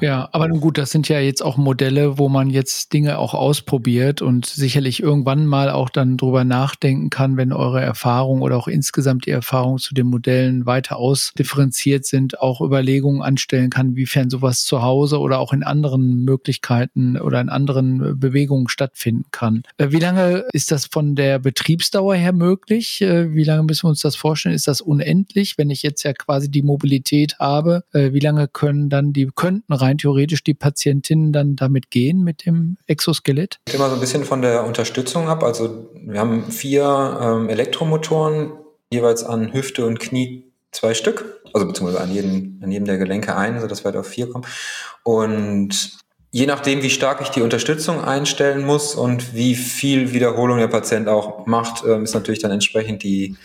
Ja, 0.00 0.28
aber 0.30 0.46
nun 0.46 0.60
gut, 0.60 0.78
das 0.78 0.92
sind 0.92 1.08
ja 1.08 1.18
jetzt 1.18 1.42
auch 1.42 1.56
Modelle, 1.56 2.16
wo 2.16 2.28
man 2.28 2.48
jetzt 2.48 2.92
Dinge 2.92 3.18
auch 3.18 3.34
ausprobiert 3.34 4.22
und 4.22 4.46
sicherlich 4.46 5.02
irgendwann 5.02 5.46
mal 5.46 5.68
auch 5.68 5.90
dann 5.90 6.16
drüber 6.16 6.44
nachdenken 6.44 7.10
kann, 7.10 7.36
wenn 7.36 7.52
eure 7.52 7.80
Erfahrung 7.80 8.42
oder 8.42 8.56
auch 8.56 8.68
insgesamt 8.68 9.26
die 9.26 9.32
Erfahrung 9.32 9.78
zu 9.78 9.94
den 9.94 10.06
Modellen 10.06 10.64
weiter 10.64 10.98
ausdifferenziert 10.98 12.06
sind, 12.06 12.38
auch 12.38 12.60
Überlegungen 12.60 13.20
anstellen 13.20 13.70
kann, 13.70 13.96
wiefern 13.96 14.30
sowas 14.30 14.62
zu 14.62 14.82
Hause 14.82 15.18
oder 15.18 15.40
auch 15.40 15.52
in 15.52 15.64
anderen 15.64 16.24
Möglichkeiten 16.24 17.20
oder 17.20 17.40
in 17.40 17.48
anderen 17.48 18.20
Bewegungen 18.20 18.68
stattfinden 18.68 19.24
kann. 19.32 19.64
Äh, 19.76 19.88
wie 19.90 19.98
lange 19.98 20.44
ist 20.52 20.70
das 20.70 20.86
von 20.86 21.16
der 21.16 21.40
Betriebsdauer 21.40 22.14
her 22.14 22.32
möglich? 22.32 23.00
Wie 23.00 23.39
äh, 23.39 23.39
wie 23.40 23.44
lange 23.44 23.62
müssen 23.62 23.84
wir 23.84 23.88
uns 23.88 24.00
das 24.00 24.16
vorstellen? 24.16 24.54
Ist 24.54 24.68
das 24.68 24.82
unendlich? 24.82 25.56
Wenn 25.56 25.70
ich 25.70 25.82
jetzt 25.82 26.02
ja 26.02 26.12
quasi 26.12 26.50
die 26.50 26.62
Mobilität 26.62 27.38
habe, 27.38 27.84
äh, 27.92 28.12
wie 28.12 28.20
lange 28.20 28.48
können 28.48 28.90
dann 28.90 29.14
die, 29.14 29.30
könnten 29.34 29.72
rein 29.72 29.96
theoretisch 29.96 30.44
die 30.44 30.52
Patientinnen 30.52 31.32
dann 31.32 31.56
damit 31.56 31.90
gehen 31.90 32.22
mit 32.22 32.44
dem 32.44 32.76
Exoskelett? 32.86 33.60
Hängt 33.66 33.76
immer 33.76 33.88
so 33.88 33.94
ein 33.94 34.00
bisschen 34.00 34.24
von 34.24 34.42
der 34.42 34.64
Unterstützung 34.64 35.28
ab. 35.28 35.42
Also 35.42 35.90
wir 35.94 36.20
haben 36.20 36.50
vier 36.50 37.18
ähm, 37.22 37.48
Elektromotoren, 37.48 38.52
jeweils 38.92 39.24
an 39.24 39.54
Hüfte 39.54 39.86
und 39.86 40.00
Knie 40.00 40.52
zwei 40.70 40.92
Stück, 40.92 41.40
also 41.54 41.66
beziehungsweise 41.66 42.02
an 42.02 42.12
jedem, 42.12 42.60
an 42.62 42.70
jedem 42.70 42.84
der 42.84 42.98
Gelenke 42.98 43.34
ein, 43.36 43.58
sodass 43.58 43.82
wir 43.82 43.86
halt 43.86 43.96
auf 43.96 44.06
vier 44.06 44.28
kommen. 44.28 44.46
Und 45.02 45.98
je 46.30 46.46
nachdem, 46.46 46.82
wie 46.82 46.90
stark 46.90 47.20
ich 47.20 47.28
die 47.30 47.42
Unterstützung 47.42 48.02
einstellen 48.02 48.64
muss 48.64 48.94
und 48.94 49.34
wie 49.34 49.54
viel 49.54 50.12
Wiederholung 50.12 50.58
der 50.58 50.68
Patient 50.68 51.08
auch 51.08 51.46
macht, 51.46 51.84
ähm, 51.84 52.04
ist 52.04 52.14
natürlich 52.14 52.40
dann 52.40 52.50
entsprechend 52.50 53.02
die, 53.02 53.36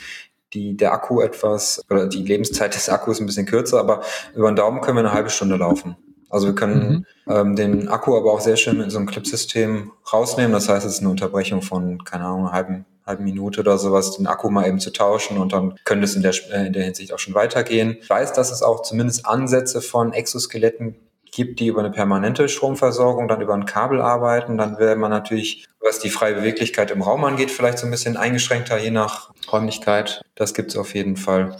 die, 0.53 0.77
der 0.77 0.93
Akku 0.93 1.21
etwas, 1.21 1.83
oder 1.89 2.07
die 2.07 2.23
Lebenszeit 2.23 2.75
des 2.75 2.89
Akkus 2.89 3.19
ein 3.19 3.25
bisschen 3.25 3.45
kürzer, 3.45 3.79
aber 3.79 4.01
über 4.35 4.49
den 4.51 4.55
Daumen 4.55 4.81
können 4.81 4.97
wir 4.97 5.01
eine 5.01 5.13
halbe 5.13 5.29
Stunde 5.29 5.57
laufen. 5.57 5.97
Also 6.29 6.47
wir 6.47 6.55
können 6.55 7.05
mhm. 7.25 7.33
ähm, 7.33 7.55
den 7.55 7.87
Akku 7.87 8.17
aber 8.17 8.33
auch 8.33 8.41
sehr 8.41 8.57
schön 8.57 8.81
in 8.81 8.89
so 8.89 8.97
einem 8.97 9.07
Clipsystem 9.07 9.91
rausnehmen. 10.11 10.51
Das 10.51 10.67
heißt, 10.67 10.85
es 10.85 10.95
ist 10.95 10.99
eine 10.99 11.09
Unterbrechung 11.09 11.61
von, 11.61 12.03
keine 12.03 12.25
Ahnung, 12.25 12.41
einer 12.41 12.51
halben, 12.51 12.85
halben 13.05 13.23
Minute 13.23 13.61
oder 13.61 13.77
sowas, 13.77 14.17
den 14.17 14.27
Akku 14.27 14.49
mal 14.49 14.67
eben 14.67 14.79
zu 14.79 14.91
tauschen 14.91 15.37
und 15.37 15.53
dann 15.53 15.75
könnte 15.85 16.05
es 16.05 16.15
in 16.15 16.23
der, 16.23 16.33
äh, 16.51 16.67
in 16.67 16.73
der 16.73 16.83
Hinsicht 16.83 17.13
auch 17.13 17.19
schon 17.19 17.35
weitergehen. 17.35 17.97
Ich 18.01 18.09
weiß, 18.09 18.33
dass 18.33 18.51
es 18.51 18.63
auch 18.63 18.81
zumindest 18.81 19.25
Ansätze 19.25 19.81
von 19.81 20.13
Exoskeletten 20.13 20.95
gibt, 21.35 21.59
die 21.59 21.67
über 21.67 21.81
eine 21.81 21.91
permanente 21.91 22.49
Stromversorgung 22.49 23.27
dann 23.27 23.41
über 23.41 23.53
ein 23.53 23.65
Kabel 23.65 24.01
arbeiten, 24.01 24.57
dann 24.57 24.79
wäre 24.79 24.95
man 24.95 25.11
natürlich, 25.11 25.67
was 25.79 25.99
die 25.99 26.09
freie 26.09 26.33
Beweglichkeit 26.33 26.89
im 26.91 27.01
Raum 27.01 27.25
angeht, 27.25 27.51
vielleicht 27.51 27.77
so 27.77 27.85
ein 27.85 27.91
bisschen 27.91 28.17
eingeschränkter, 28.17 28.79
je 28.79 28.89
nach 28.89 29.31
Räumlichkeit. 29.51 30.21
Das 30.33 30.53
gibt 30.53 30.71
es 30.71 30.77
auf 30.77 30.95
jeden 30.95 31.17
Fall 31.17 31.57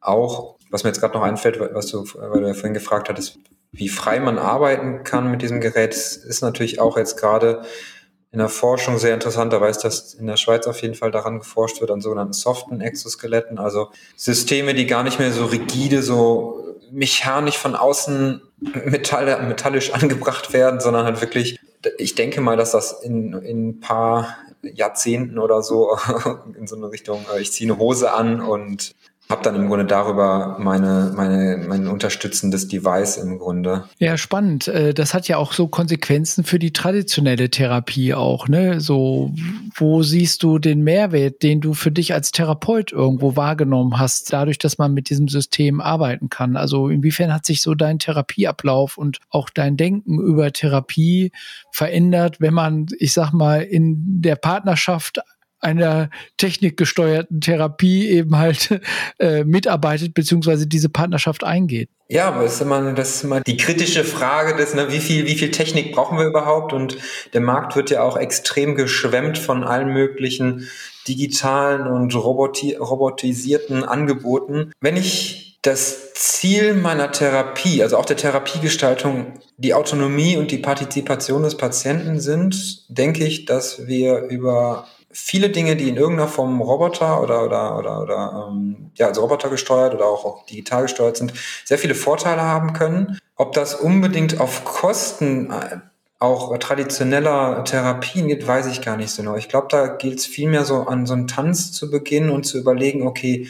auch. 0.00 0.56
Was 0.70 0.84
mir 0.84 0.90
jetzt 0.90 1.00
gerade 1.00 1.14
noch 1.14 1.22
einfällt, 1.22 1.60
was 1.60 1.86
du, 1.86 2.04
weil 2.14 2.40
du 2.40 2.54
vorhin 2.54 2.74
gefragt 2.74 3.08
hattest, 3.08 3.38
wie 3.72 3.88
frei 3.88 4.18
man 4.20 4.38
arbeiten 4.38 5.04
kann 5.04 5.30
mit 5.30 5.42
diesem 5.42 5.60
Gerät, 5.60 5.94
ist 5.94 6.42
natürlich 6.42 6.80
auch 6.80 6.96
jetzt 6.96 7.16
gerade 7.18 7.62
in 8.32 8.38
der 8.38 8.48
Forschung 8.48 8.98
sehr 8.98 9.12
interessant. 9.12 9.52
Da 9.52 9.60
weiß, 9.60 9.78
dass 9.78 10.14
in 10.14 10.26
der 10.26 10.36
Schweiz 10.36 10.66
auf 10.66 10.80
jeden 10.82 10.94
Fall 10.94 11.10
daran 11.10 11.40
geforscht 11.40 11.80
wird, 11.80 11.90
an 11.90 12.00
sogenannten 12.00 12.32
soften 12.32 12.80
Exoskeletten, 12.80 13.58
also 13.58 13.90
Systeme, 14.16 14.72
die 14.72 14.86
gar 14.86 15.02
nicht 15.02 15.18
mehr 15.18 15.32
so 15.32 15.46
rigide, 15.46 16.02
so 16.02 16.69
mechanisch 16.90 17.56
von 17.56 17.74
außen 17.74 18.42
metall, 18.60 19.46
metallisch 19.46 19.92
angebracht 19.94 20.52
werden, 20.52 20.80
sondern 20.80 21.04
halt 21.04 21.20
wirklich, 21.20 21.58
ich 21.98 22.14
denke 22.14 22.40
mal, 22.40 22.56
dass 22.56 22.72
das 22.72 22.92
in, 23.02 23.32
in 23.34 23.68
ein 23.68 23.80
paar 23.80 24.36
Jahrzehnten 24.62 25.38
oder 25.38 25.62
so 25.62 25.96
in 26.58 26.66
so 26.66 26.76
eine 26.76 26.90
Richtung, 26.90 27.24
äh, 27.34 27.40
ich 27.40 27.52
ziehe 27.52 27.70
eine 27.70 27.80
Hose 27.80 28.12
an 28.12 28.40
und 28.40 28.94
habe 29.30 29.42
dann 29.42 29.54
im 29.54 29.68
Grunde 29.68 29.84
darüber 29.84 30.56
meine, 30.58 31.12
meine, 31.16 31.64
mein 31.68 31.86
unterstützendes 31.86 32.66
Device 32.66 33.16
im 33.16 33.38
Grunde. 33.38 33.84
Ja, 33.98 34.18
spannend. 34.18 34.66
Äh, 34.68 34.92
das 34.92 35.14
hat 35.14 35.28
ja 35.28 35.36
auch 35.36 35.52
so 35.52 35.68
Konsequenzen 35.68 36.42
für 36.42 36.58
die 36.58 36.72
traditionelle 36.72 37.48
Therapie 37.48 38.12
auch, 38.12 38.48
ne? 38.48 38.80
So, 38.80 39.32
wo 39.74 40.02
siehst 40.02 40.42
du 40.42 40.58
den 40.58 40.82
Mehrwert, 40.82 41.42
den 41.44 41.60
du 41.60 41.74
für 41.74 41.92
dich 41.92 42.12
als 42.12 42.32
Therapeut 42.32 42.92
irgendwo 42.92 43.36
wahrgenommen 43.36 43.98
hast, 43.98 44.32
dadurch, 44.32 44.58
dass 44.58 44.78
man 44.78 44.92
mit 44.92 45.10
diesem 45.10 45.28
System 45.28 45.80
arbeiten 45.80 46.28
kann? 46.28 46.56
Also 46.56 46.88
inwiefern 46.88 47.32
hat 47.32 47.46
sich 47.46 47.62
so 47.62 47.74
dein 47.74 48.00
Therapieablauf 48.00 48.98
und 48.98 49.18
auch 49.30 49.48
dein 49.48 49.76
Denken 49.76 50.18
über 50.18 50.52
Therapie 50.52 51.30
verändert, 51.70 52.40
wenn 52.40 52.54
man, 52.54 52.86
ich 52.98 53.12
sag 53.12 53.32
mal, 53.32 53.62
in 53.62 54.20
der 54.20 54.36
Partnerschaft 54.36 55.20
einer 55.60 56.10
technikgesteuerten 56.36 57.40
Therapie 57.40 58.08
eben 58.08 58.36
halt 58.36 58.80
äh, 59.18 59.44
mitarbeitet 59.44 60.14
beziehungsweise 60.14 60.66
diese 60.66 60.88
Partnerschaft 60.88 61.44
eingeht. 61.44 61.88
Ja, 62.08 62.26
aber 62.28 62.44
ist 62.44 62.60
immer, 62.60 62.92
das 62.92 63.16
ist 63.16 63.24
immer 63.24 63.40
die 63.40 63.56
kritische 63.56 64.02
Frage 64.02 64.56
des, 64.56 64.74
ne, 64.74 64.90
wie 64.90 64.98
viel, 64.98 65.26
wie 65.26 65.36
viel 65.36 65.52
Technik 65.52 65.92
brauchen 65.94 66.18
wir 66.18 66.26
überhaupt? 66.26 66.72
Und 66.72 66.98
der 67.34 67.40
Markt 67.40 67.76
wird 67.76 67.90
ja 67.90 68.02
auch 68.02 68.16
extrem 68.16 68.74
geschwemmt 68.74 69.38
von 69.38 69.62
allen 69.62 69.92
möglichen 69.92 70.68
digitalen 71.06 71.86
und 71.86 72.12
roboti 72.16 72.74
robotisierten 72.74 73.84
Angeboten. 73.84 74.72
Wenn 74.80 74.96
ich 74.96 75.50
das 75.62 76.14
Ziel 76.14 76.74
meiner 76.74 77.12
Therapie, 77.12 77.82
also 77.82 77.96
auch 77.96 78.06
der 78.06 78.16
Therapiegestaltung, 78.16 79.34
die 79.58 79.74
Autonomie 79.74 80.36
und 80.36 80.50
die 80.50 80.58
Partizipation 80.58 81.42
des 81.42 81.56
Patienten 81.56 82.18
sind, 82.18 82.86
denke 82.88 83.24
ich, 83.24 83.44
dass 83.44 83.86
wir 83.86 84.22
über 84.22 84.86
viele 85.12 85.50
Dinge, 85.50 85.76
die 85.76 85.88
in 85.88 85.96
irgendeiner 85.96 86.28
Form 86.28 86.60
Roboter 86.60 87.22
oder 87.22 87.44
oder 87.44 87.78
oder, 87.78 88.02
oder 88.02 88.48
ähm, 88.48 88.90
ja, 88.94 89.08
also 89.08 89.22
Roboter 89.22 89.48
gesteuert 89.48 89.94
oder 89.94 90.06
auch, 90.06 90.24
auch 90.24 90.46
digital 90.46 90.82
gesteuert 90.82 91.16
sind, 91.16 91.32
sehr 91.64 91.78
viele 91.78 91.94
Vorteile 91.94 92.42
haben 92.42 92.72
können. 92.72 93.18
Ob 93.36 93.52
das 93.52 93.74
unbedingt 93.74 94.40
auf 94.40 94.64
Kosten 94.64 95.50
äh, 95.50 95.78
auch 96.20 96.56
traditioneller 96.58 97.64
Therapien 97.64 98.28
geht, 98.28 98.46
weiß 98.46 98.66
ich 98.66 98.82
gar 98.82 98.96
nicht 98.96 99.10
so 99.10 99.22
genau. 99.22 99.36
Ich 99.36 99.48
glaube, 99.48 99.68
da 99.70 99.86
gilt 99.86 100.18
es 100.18 100.26
vielmehr 100.26 100.64
so 100.64 100.82
an 100.82 101.06
so 101.06 101.14
einen 101.14 101.26
Tanz 101.26 101.72
zu 101.72 101.90
beginnen 101.90 102.30
und 102.30 102.44
zu 102.44 102.58
überlegen, 102.58 103.06
okay, 103.06 103.48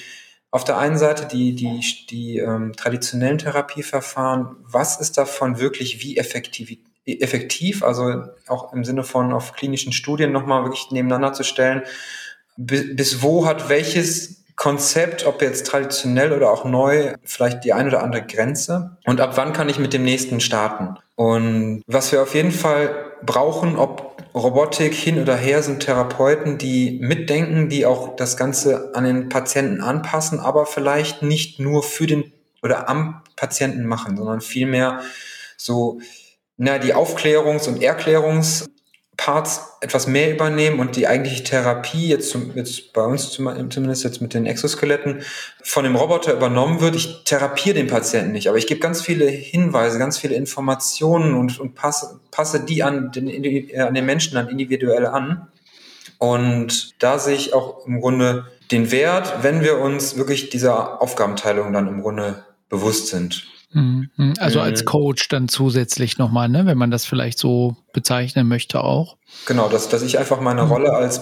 auf 0.52 0.64
der 0.64 0.78
einen 0.78 0.98
Seite 0.98 1.26
die, 1.26 1.54
die, 1.54 1.80
die 2.10 2.38
ähm, 2.38 2.72
traditionellen 2.76 3.38
Therapieverfahren, 3.38 4.56
was 4.62 5.00
ist 5.00 5.18
davon 5.18 5.58
wirklich 5.58 6.02
wie 6.02 6.16
effektiv, 6.16 6.76
effektiv, 7.18 7.82
also 7.82 8.24
auch 8.46 8.72
im 8.72 8.84
Sinne 8.84 9.04
von 9.04 9.32
auf 9.32 9.52
klinischen 9.52 9.92
Studien 9.92 10.32
nochmal 10.32 10.64
wirklich 10.64 10.90
nebeneinander 10.90 11.32
zu 11.32 11.44
stellen, 11.44 11.82
bis, 12.56 12.94
bis 12.94 13.22
wo 13.22 13.46
hat 13.46 13.68
welches 13.68 14.44
Konzept, 14.56 15.24
ob 15.26 15.40
jetzt 15.40 15.66
traditionell 15.66 16.32
oder 16.32 16.50
auch 16.50 16.66
neu, 16.66 17.14
vielleicht 17.24 17.64
die 17.64 17.72
eine 17.72 17.88
oder 17.88 18.02
andere 18.02 18.26
Grenze 18.26 18.98
und 19.06 19.20
ab 19.20 19.32
wann 19.36 19.54
kann 19.54 19.70
ich 19.70 19.78
mit 19.78 19.94
dem 19.94 20.04
nächsten 20.04 20.40
starten. 20.40 20.98
Und 21.14 21.82
was 21.86 22.12
wir 22.12 22.20
auf 22.20 22.34
jeden 22.34 22.52
Fall 22.52 22.94
brauchen, 23.22 23.76
ob 23.76 24.22
Robotik 24.34 24.94
hin 24.94 25.20
oder 25.20 25.34
her, 25.34 25.62
sind 25.62 25.80
Therapeuten, 25.80 26.58
die 26.58 26.98
mitdenken, 27.00 27.68
die 27.68 27.86
auch 27.86 28.16
das 28.16 28.36
Ganze 28.36 28.94
an 28.94 29.04
den 29.04 29.28
Patienten 29.28 29.80
anpassen, 29.80 30.40
aber 30.40 30.66
vielleicht 30.66 31.22
nicht 31.22 31.58
nur 31.58 31.82
für 31.82 32.06
den 32.06 32.32
oder 32.62 32.88
am 32.88 33.22
Patienten 33.36 33.86
machen, 33.86 34.16
sondern 34.16 34.40
vielmehr 34.40 35.00
so 35.56 36.00
na, 36.62 36.78
die 36.78 36.94
Aufklärungs- 36.94 37.66
und 37.68 37.82
Erklärungsparts 37.82 39.78
etwas 39.80 40.06
mehr 40.06 40.30
übernehmen 40.30 40.78
und 40.78 40.94
die 40.94 41.08
eigentliche 41.08 41.42
Therapie 41.42 42.08
jetzt, 42.08 42.28
zum, 42.28 42.54
jetzt 42.54 42.92
bei 42.92 43.02
uns 43.02 43.30
zumindest 43.30 44.04
jetzt 44.04 44.20
mit 44.20 44.34
den 44.34 44.44
Exoskeletten 44.44 45.22
von 45.62 45.84
dem 45.84 45.96
Roboter 45.96 46.34
übernommen 46.34 46.82
wird. 46.82 46.96
Ich 46.96 47.24
therapiere 47.24 47.76
den 47.76 47.86
Patienten 47.86 48.32
nicht, 48.32 48.46
aber 48.46 48.58
ich 48.58 48.66
gebe 48.66 48.78
ganz 48.78 49.00
viele 49.00 49.26
Hinweise, 49.26 49.98
ganz 49.98 50.18
viele 50.18 50.34
Informationen 50.34 51.32
und, 51.32 51.58
und 51.58 51.74
passe, 51.74 52.20
passe 52.30 52.60
die 52.60 52.82
an 52.82 53.10
den, 53.10 53.26
äh, 53.26 53.78
an 53.78 53.94
den 53.94 54.04
Menschen 54.04 54.34
dann 54.34 54.50
individuell 54.50 55.06
an. 55.06 55.48
Und 56.18 57.02
da 57.02 57.18
sehe 57.18 57.36
ich 57.36 57.54
auch 57.54 57.86
im 57.86 58.02
Grunde 58.02 58.48
den 58.70 58.90
Wert, 58.90 59.38
wenn 59.40 59.62
wir 59.62 59.78
uns 59.78 60.18
wirklich 60.18 60.50
dieser 60.50 61.00
Aufgabenteilung 61.00 61.72
dann 61.72 61.88
im 61.88 62.02
Grunde 62.02 62.44
bewusst 62.68 63.06
sind. 63.06 63.46
Mhm. 63.72 64.34
Also 64.38 64.60
als 64.60 64.82
mhm. 64.82 64.86
Coach 64.86 65.28
dann 65.28 65.48
zusätzlich 65.48 66.18
nochmal, 66.18 66.48
ne? 66.48 66.66
wenn 66.66 66.78
man 66.78 66.90
das 66.90 67.04
vielleicht 67.04 67.38
so 67.38 67.76
bezeichnen 67.92 68.48
möchte 68.48 68.82
auch. 68.82 69.16
Genau, 69.46 69.68
dass, 69.68 69.88
dass 69.88 70.02
ich 70.02 70.18
einfach 70.18 70.40
meine 70.40 70.64
mhm. 70.64 70.72
Rolle 70.72 70.92
als 70.92 71.20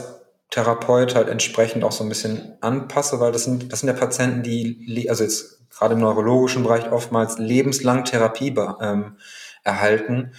Therapeut 0.51 1.15
halt 1.15 1.29
entsprechend 1.29 1.85
auch 1.85 1.93
so 1.93 2.05
ein 2.05 2.09
bisschen 2.09 2.57
anpasse, 2.61 3.21
weil 3.21 3.33
das 3.33 3.45
sind, 3.45 3.71
das 3.71 3.81
sind 3.81 3.89
ja 3.89 3.95
Patienten, 3.95 4.43
die, 4.43 5.09
also 5.11 5.25
jetzt 5.25 5.69
gerade 5.71 5.95
im 5.95 6.01
neurologischen 6.01 6.63
Bereich 6.63 6.91
oftmals 6.91 7.39
lebenslang 7.39 8.05
Therapie 8.05 8.55
ähm, 8.81 9.17
erhalten. 9.63 10.33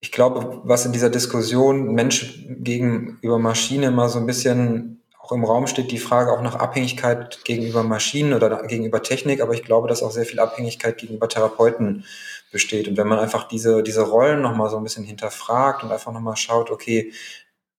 Ich 0.00 0.12
glaube, 0.12 0.62
was 0.64 0.86
in 0.86 0.92
dieser 0.92 1.10
Diskussion 1.10 1.92
Mensch 1.92 2.46
gegenüber 2.48 3.38
Maschine 3.38 3.86
immer 3.86 4.08
so 4.08 4.18
ein 4.18 4.26
bisschen 4.26 5.01
im 5.32 5.44
Raum 5.44 5.66
steht, 5.66 5.90
die 5.90 5.98
Frage 5.98 6.32
auch 6.32 6.42
nach 6.42 6.56
Abhängigkeit 6.56 7.44
gegenüber 7.44 7.82
Maschinen 7.82 8.34
oder 8.34 8.66
gegenüber 8.66 9.02
Technik, 9.02 9.40
aber 9.40 9.54
ich 9.54 9.64
glaube, 9.64 9.88
dass 9.88 10.02
auch 10.02 10.10
sehr 10.10 10.26
viel 10.26 10.40
Abhängigkeit 10.40 10.98
gegenüber 10.98 11.28
Therapeuten 11.28 12.04
besteht. 12.50 12.88
Und 12.88 12.96
wenn 12.96 13.08
man 13.08 13.18
einfach 13.18 13.48
diese, 13.48 13.82
diese 13.82 14.02
Rollen 14.02 14.42
nochmal 14.42 14.70
so 14.70 14.76
ein 14.76 14.84
bisschen 14.84 15.04
hinterfragt 15.04 15.82
und 15.82 15.90
einfach 15.90 16.12
nochmal 16.12 16.36
schaut, 16.36 16.70
okay, 16.70 17.12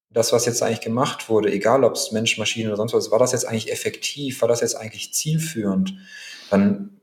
das, 0.10 0.32
was 0.32 0.46
jetzt 0.46 0.62
eigentlich 0.62 0.82
gemacht 0.82 1.30
wurde, 1.30 1.52
egal 1.52 1.84
ob 1.84 1.94
es 1.96 2.12
Mensch, 2.12 2.38
Maschine 2.38 2.70
oder 2.70 2.78
sonst 2.78 2.94
was, 2.94 3.12
war 3.12 3.20
das 3.20 3.32
jetzt 3.32 3.48
eigentlich 3.48 3.72
effektiv, 3.72 4.42
war 4.42 4.48
das 4.48 4.62
jetzt 4.62 4.76
eigentlich 4.76 5.14
zielführend, 5.14 5.96
dann 6.50 7.00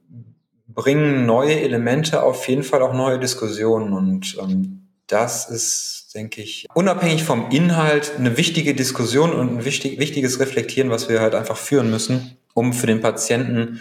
bringen 0.68 1.26
neue 1.26 1.60
Elemente 1.60 2.22
auf 2.22 2.46
jeden 2.48 2.62
Fall 2.62 2.82
auch 2.82 2.94
neue 2.94 3.18
Diskussionen. 3.18 3.92
Und 3.92 4.36
ähm, 4.40 4.88
das 5.06 5.48
ist, 5.50 5.99
denke 6.14 6.42
ich, 6.42 6.66
unabhängig 6.74 7.22
vom 7.22 7.50
Inhalt 7.50 8.12
eine 8.18 8.36
wichtige 8.36 8.74
Diskussion 8.74 9.32
und 9.32 9.58
ein 9.58 9.64
wichtig, 9.64 9.98
wichtiges 9.98 10.40
Reflektieren, 10.40 10.90
was 10.90 11.08
wir 11.08 11.20
halt 11.20 11.34
einfach 11.34 11.56
führen 11.56 11.90
müssen, 11.90 12.36
um 12.54 12.72
für 12.72 12.86
den 12.86 13.00
Patienten 13.00 13.80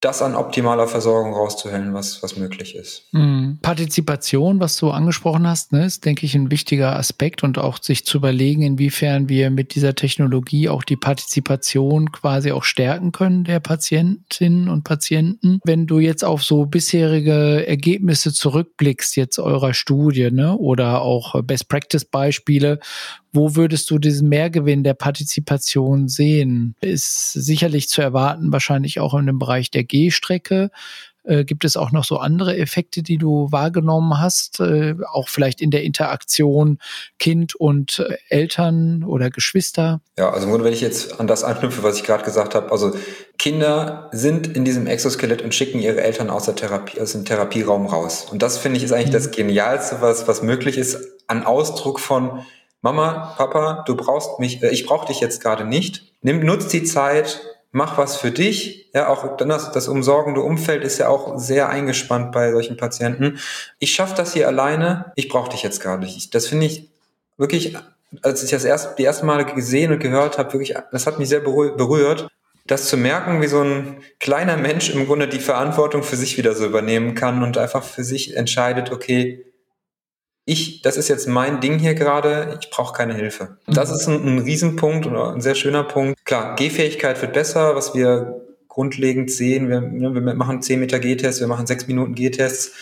das 0.00 0.22
an 0.22 0.36
optimaler 0.36 0.86
Versorgung 0.86 1.34
rauszuhellen, 1.34 1.92
was, 1.92 2.22
was 2.22 2.36
möglich 2.36 2.76
ist. 2.76 3.08
Mhm. 3.12 3.58
Partizipation, 3.62 4.60
was 4.60 4.76
du 4.76 4.90
angesprochen 4.90 5.46
hast, 5.46 5.72
ne, 5.72 5.86
ist, 5.86 6.04
denke 6.04 6.24
ich, 6.24 6.36
ein 6.36 6.52
wichtiger 6.52 6.96
Aspekt 6.96 7.42
und 7.42 7.58
auch 7.58 7.82
sich 7.82 8.04
zu 8.04 8.18
überlegen, 8.18 8.62
inwiefern 8.62 9.28
wir 9.28 9.50
mit 9.50 9.74
dieser 9.74 9.96
Technologie 9.96 10.68
auch 10.68 10.84
die 10.84 10.96
Partizipation 10.96 12.12
quasi 12.12 12.52
auch 12.52 12.62
stärken 12.62 13.10
können 13.10 13.42
der 13.42 13.58
Patientinnen 13.58 14.68
und 14.68 14.84
Patienten. 14.84 15.58
Wenn 15.64 15.88
du 15.88 15.98
jetzt 15.98 16.24
auf 16.24 16.44
so 16.44 16.66
bisherige 16.66 17.66
Ergebnisse 17.66 18.32
zurückblickst, 18.32 19.16
jetzt 19.16 19.40
eurer 19.40 19.74
Studie, 19.74 20.30
ne, 20.30 20.56
oder 20.56 21.02
auch 21.02 21.42
Best 21.42 21.68
Practice 21.68 22.04
Beispiele, 22.04 22.78
wo 23.32 23.56
würdest 23.56 23.90
du 23.90 23.98
diesen 23.98 24.28
Mehrgewinn 24.28 24.84
der 24.84 24.94
Partizipation 24.94 26.08
sehen? 26.08 26.74
Ist 26.80 27.32
sicherlich 27.32 27.88
zu 27.88 28.00
erwarten, 28.02 28.52
wahrscheinlich 28.52 29.00
auch 29.00 29.14
in 29.14 29.26
dem 29.26 29.38
Bereich 29.38 29.70
der 29.70 29.84
Gehstrecke. 29.84 30.70
Äh, 31.28 31.44
gibt 31.44 31.64
es 31.66 31.76
auch 31.76 31.92
noch 31.92 32.04
so 32.04 32.16
andere 32.16 32.56
Effekte, 32.56 33.02
die 33.02 33.18
du 33.18 33.52
wahrgenommen 33.52 34.18
hast? 34.18 34.60
Äh, 34.60 34.94
auch 35.12 35.28
vielleicht 35.28 35.60
in 35.60 35.70
der 35.70 35.82
Interaktion 35.82 36.78
Kind 37.18 37.54
und 37.54 37.98
äh, 37.98 38.16
Eltern 38.30 39.04
oder 39.04 39.28
Geschwister? 39.28 40.00
Ja, 40.16 40.30
also 40.30 40.50
wenn 40.50 40.72
ich 40.72 40.80
jetzt 40.80 41.20
an 41.20 41.26
das 41.26 41.44
anknüpfe, 41.44 41.82
was 41.82 41.98
ich 41.98 42.04
gerade 42.04 42.24
gesagt 42.24 42.54
habe, 42.54 42.72
also 42.72 42.94
Kinder 43.38 44.08
sind 44.10 44.46
in 44.46 44.64
diesem 44.64 44.86
Exoskelett 44.86 45.42
und 45.42 45.54
schicken 45.54 45.80
ihre 45.80 46.00
Eltern 46.00 46.30
aus, 46.30 46.46
der 46.46 46.56
Therapie, 46.56 46.98
aus 46.98 47.12
dem 47.12 47.26
Therapieraum 47.26 47.86
raus. 47.86 48.26
Und 48.30 48.42
das 48.42 48.56
finde 48.56 48.78
ich 48.78 48.84
ist 48.84 48.92
eigentlich 48.92 49.08
mhm. 49.08 49.12
das 49.12 49.30
Genialste, 49.30 50.00
was, 50.00 50.26
was 50.28 50.42
möglich 50.42 50.78
ist, 50.78 50.98
an 51.26 51.44
Ausdruck 51.44 52.00
von 52.00 52.40
Mama, 52.80 53.34
Papa, 53.36 53.82
du 53.86 53.96
brauchst 53.96 54.38
mich, 54.38 54.62
äh, 54.62 54.70
ich 54.70 54.86
brauche 54.86 55.06
dich 55.06 55.20
jetzt 55.20 55.42
gerade 55.42 55.64
nicht. 55.64 56.12
Nimm, 56.22 56.44
nutz 56.44 56.68
die 56.68 56.84
Zeit, 56.84 57.40
mach 57.72 57.98
was 57.98 58.16
für 58.16 58.30
dich. 58.30 58.90
Ja, 58.94 59.08
auch 59.08 59.36
das, 59.36 59.72
das 59.72 59.88
umsorgende 59.88 60.40
Umfeld 60.40 60.84
ist 60.84 60.98
ja 60.98 61.08
auch 61.08 61.38
sehr 61.38 61.68
eingespannt 61.68 62.32
bei 62.32 62.52
solchen 62.52 62.76
Patienten. 62.76 63.38
Ich 63.78 63.92
schaffe 63.92 64.14
das 64.16 64.32
hier 64.32 64.46
alleine, 64.46 65.12
ich 65.16 65.28
brauche 65.28 65.50
dich 65.50 65.62
jetzt 65.62 65.80
gerade 65.80 66.04
nicht. 66.04 66.34
Das 66.34 66.46
finde 66.46 66.66
ich 66.66 66.88
wirklich, 67.36 67.76
als 68.22 68.42
ich 68.42 68.50
das 68.50 68.64
erst, 68.64 68.98
die 68.98 69.04
ersten 69.04 69.26
Male 69.26 69.44
gesehen 69.44 69.92
und 69.92 69.98
gehört 69.98 70.38
habe, 70.38 70.52
wirklich, 70.52 70.74
das 70.92 71.06
hat 71.06 71.18
mich 71.18 71.28
sehr 71.28 71.40
berührt. 71.40 72.28
Das 72.66 72.88
zu 72.88 72.96
merken, 72.96 73.40
wie 73.40 73.46
so 73.46 73.62
ein 73.62 74.02
kleiner 74.20 74.56
Mensch 74.56 74.90
im 74.90 75.06
Grunde 75.06 75.26
die 75.26 75.38
Verantwortung 75.38 76.02
für 76.02 76.16
sich 76.16 76.36
wieder 76.36 76.54
so 76.54 76.66
übernehmen 76.66 77.14
kann 77.14 77.42
und 77.42 77.56
einfach 77.56 77.82
für 77.82 78.04
sich 78.04 78.36
entscheidet, 78.36 78.92
okay, 78.92 79.44
ich, 80.48 80.80
das 80.80 80.96
ist 80.96 81.08
jetzt 81.08 81.28
mein 81.28 81.60
Ding 81.60 81.78
hier 81.78 81.94
gerade, 81.94 82.58
ich 82.60 82.70
brauche 82.70 82.94
keine 82.94 83.14
Hilfe. 83.14 83.58
Das 83.66 83.90
ist 83.90 84.08
ein, 84.08 84.24
ein 84.24 84.38
Riesenpunkt 84.38 85.06
oder 85.06 85.34
ein 85.34 85.42
sehr 85.42 85.54
schöner 85.54 85.84
Punkt. 85.84 86.24
Klar, 86.24 86.56
Gehfähigkeit 86.56 87.20
wird 87.20 87.34
besser, 87.34 87.76
was 87.76 87.94
wir 87.94 88.40
grundlegend 88.66 89.30
sehen. 89.30 89.68
Wir, 89.68 89.82
wir 89.82 90.34
machen 90.34 90.62
10 90.62 90.80
Meter 90.80 91.00
Gehtests, 91.00 91.40
wir 91.40 91.48
machen 91.48 91.66
6 91.66 91.86
Minuten 91.88 92.14
Gehtests. 92.14 92.72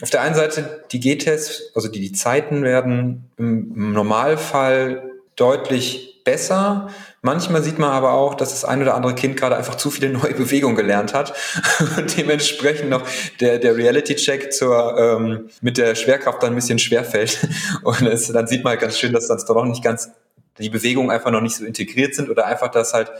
Auf 0.00 0.10
der 0.10 0.22
einen 0.22 0.36
Seite 0.36 0.84
die 0.92 1.00
Gehtests, 1.00 1.72
also 1.74 1.88
die, 1.88 1.98
die 1.98 2.12
Zeiten 2.12 2.62
werden 2.62 3.30
im 3.36 3.92
Normalfall 3.92 5.10
deutlich 5.34 6.17
besser. 6.28 6.90
Manchmal 7.22 7.62
sieht 7.62 7.78
man 7.78 7.90
aber 7.90 8.12
auch, 8.12 8.34
dass 8.34 8.50
das 8.50 8.66
ein 8.66 8.82
oder 8.82 8.94
andere 8.94 9.14
Kind 9.14 9.38
gerade 9.38 9.56
einfach 9.56 9.76
zu 9.76 9.90
viele 9.90 10.10
neue 10.10 10.34
Bewegungen 10.42 10.76
gelernt 10.76 11.14
hat 11.14 11.32
und 11.96 12.18
dementsprechend 12.18 12.90
noch 12.90 13.02
der, 13.40 13.58
der 13.58 13.76
Reality-Check 13.76 14.52
zur, 14.52 14.98
ähm, 14.98 15.48
mit 15.62 15.78
der 15.78 15.94
Schwerkraft 15.94 16.42
dann 16.42 16.52
ein 16.52 16.54
bisschen 16.54 16.78
schwer 16.78 17.04
fällt. 17.04 17.38
Und 17.82 18.02
es, 18.02 18.28
dann 18.28 18.46
sieht 18.46 18.62
man 18.62 18.72
halt 18.72 18.80
ganz 18.80 18.98
schön, 18.98 19.14
dass 19.14 19.26
das 19.26 19.46
doch 19.46 19.54
noch 19.54 19.64
nicht 19.64 19.82
ganz, 19.82 20.10
die 20.58 20.68
Bewegungen 20.68 21.10
einfach 21.10 21.30
noch 21.30 21.40
nicht 21.40 21.56
so 21.56 21.64
integriert 21.64 22.14
sind 22.14 22.28
oder 22.28 22.44
einfach, 22.44 22.68
dass 22.68 22.92
halt 22.92 23.10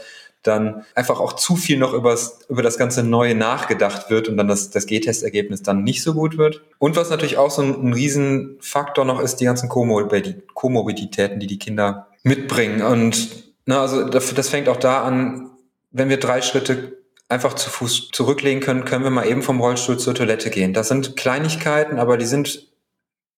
dann 0.43 0.85
einfach 0.93 1.19
auch 1.19 1.33
zu 1.33 1.55
viel 1.55 1.79
noch 1.79 1.93
übers, 1.93 2.39
über 2.47 2.61
das 2.61 2.77
ganze 2.77 3.03
Neue 3.03 3.33
nachgedacht 3.33 4.09
wird 4.11 4.29
und 4.29 4.37
dann 4.37 4.47
das, 4.47 4.69
das 4.69 4.85
G-Test-Ergebnis 4.85 5.63
dann 5.63 5.83
nicht 5.83 6.03
so 6.03 6.13
gut 6.13 6.37
wird. 6.37 6.61
Und 6.77 6.95
was 6.95 7.09
natürlich 7.09 7.37
auch 7.37 7.51
so 7.51 7.63
ein, 7.63 7.89
ein 7.89 7.93
Riesenfaktor 7.93 9.03
noch 9.03 9.19
ist, 9.19 9.37
die 9.37 9.45
ganzen 9.45 9.67
Komorbiditäten, 9.67 11.39
die 11.39 11.47
die 11.47 11.59
Kinder 11.59 12.08
mitbringen. 12.23 12.81
Und 12.81 13.43
na, 13.65 13.81
also 13.81 14.07
das, 14.09 14.33
das 14.33 14.49
fängt 14.49 14.69
auch 14.69 14.77
da 14.77 15.03
an, 15.03 15.51
wenn 15.91 16.09
wir 16.09 16.17
drei 16.17 16.41
Schritte 16.41 16.97
einfach 17.27 17.53
zu 17.53 17.69
Fuß 17.69 18.09
zurücklegen 18.11 18.61
können, 18.61 18.85
können 18.85 19.03
wir 19.03 19.11
mal 19.11 19.27
eben 19.27 19.43
vom 19.43 19.61
Rollstuhl 19.61 19.99
zur 19.99 20.15
Toilette 20.15 20.49
gehen. 20.49 20.73
Das 20.73 20.87
sind 20.87 21.15
Kleinigkeiten, 21.15 21.99
aber 21.99 22.17
die 22.17 22.25
sind 22.25 22.67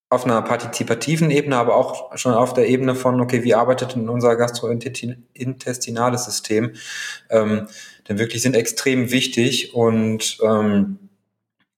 auf 0.09 0.25
einer 0.25 0.41
partizipativen 0.41 1.31
Ebene, 1.31 1.55
aber 1.55 1.75
auch 1.75 2.17
schon 2.17 2.33
auf 2.33 2.53
der 2.53 2.67
Ebene 2.67 2.95
von, 2.95 3.21
okay, 3.21 3.43
wie 3.43 3.55
arbeitet 3.55 3.95
denn 3.95 4.09
unser 4.09 4.35
gastrointestinales 4.35 6.25
System, 6.25 6.73
ähm, 7.29 7.67
denn 8.09 8.19
wirklich 8.19 8.41
sind 8.41 8.55
extrem 8.57 9.11
wichtig 9.11 9.73
und 9.73 10.37
ähm, 10.43 11.09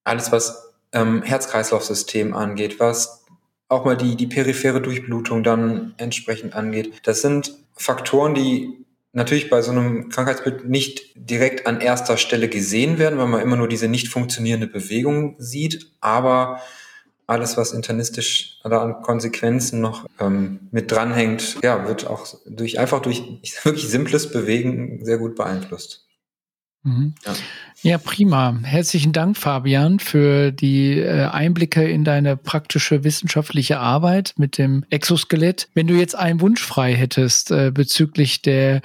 alles, 0.04 0.32
was 0.32 0.74
ähm, 0.94 1.22
Herz-Kreislauf-System 1.22 2.34
angeht, 2.34 2.80
was 2.80 3.23
auch 3.68 3.86
mal 3.86 3.98
die, 3.98 4.16
die 4.16 4.28
periphere 4.28 4.82
Durchblutung 4.82 5.44
dann 5.44 5.94
entsprechend 5.98 6.54
angeht, 6.54 6.94
das 7.04 7.22
sind 7.22 7.54
Faktoren, 7.76 8.36
die 8.36 8.86
natürlich 9.14 9.50
bei 9.50 9.62
so 9.62 9.72
einem 9.72 10.10
Krankheitsbild 10.10 10.68
nicht 10.68 11.12
direkt 11.16 11.68
an 11.68 11.82
erster 11.82 12.18
Stelle 12.18 12.50
gesehen 12.50 12.98
werden, 12.98 13.20
weil 13.20 13.28
man 13.28 13.42
immer 13.42 13.56
nur 13.56 13.68
diese 13.68 13.88
nicht 13.88 14.10
funktionierende 14.10 14.68
Bewegung 14.68 15.36
sieht, 15.38 15.92
aber 16.02 16.62
alles, 17.26 17.56
was 17.56 17.72
internistisch 17.72 18.60
oder 18.64 18.82
an 18.82 19.02
Konsequenzen 19.02 19.80
noch 19.80 20.06
ähm, 20.20 20.68
mit 20.72 20.92
dranhängt, 20.92 21.58
ja, 21.64 21.88
wird 21.88 22.06
auch 22.08 22.28
durch 22.46 22.80
einfach 22.80 23.02
durch 23.02 23.24
wirklich 23.64 23.88
simples 23.88 24.32
Bewegen 24.32 25.04
sehr 25.06 25.18
gut 25.18 25.36
beeinflusst. 25.36 26.06
Mhm. 26.84 27.16
Ja. 27.26 27.34
Ja. 27.92 27.98
prima. 27.98 28.60
Herzlichen 28.64 29.14
Dank, 29.14 29.38
Fabian, 29.38 30.00
für 30.00 30.52
die 30.52 31.00
äh, 31.00 31.26
Einblicke 31.26 31.84
in 31.88 32.04
deine 32.04 32.38
praktische 32.38 33.04
wissenschaftliche 33.04 33.80
Arbeit 33.80 34.34
mit 34.38 34.58
dem 34.58 34.86
Exoskelett. 34.90 35.68
Wenn 35.74 35.88
du 35.88 35.94
jetzt 35.94 36.18
einen 36.18 36.42
Wunsch 36.42 36.62
frei 36.62 36.96
hättest 36.96 37.52
äh, 37.52 37.72
bezüglich 37.72 38.42
der 38.42 38.82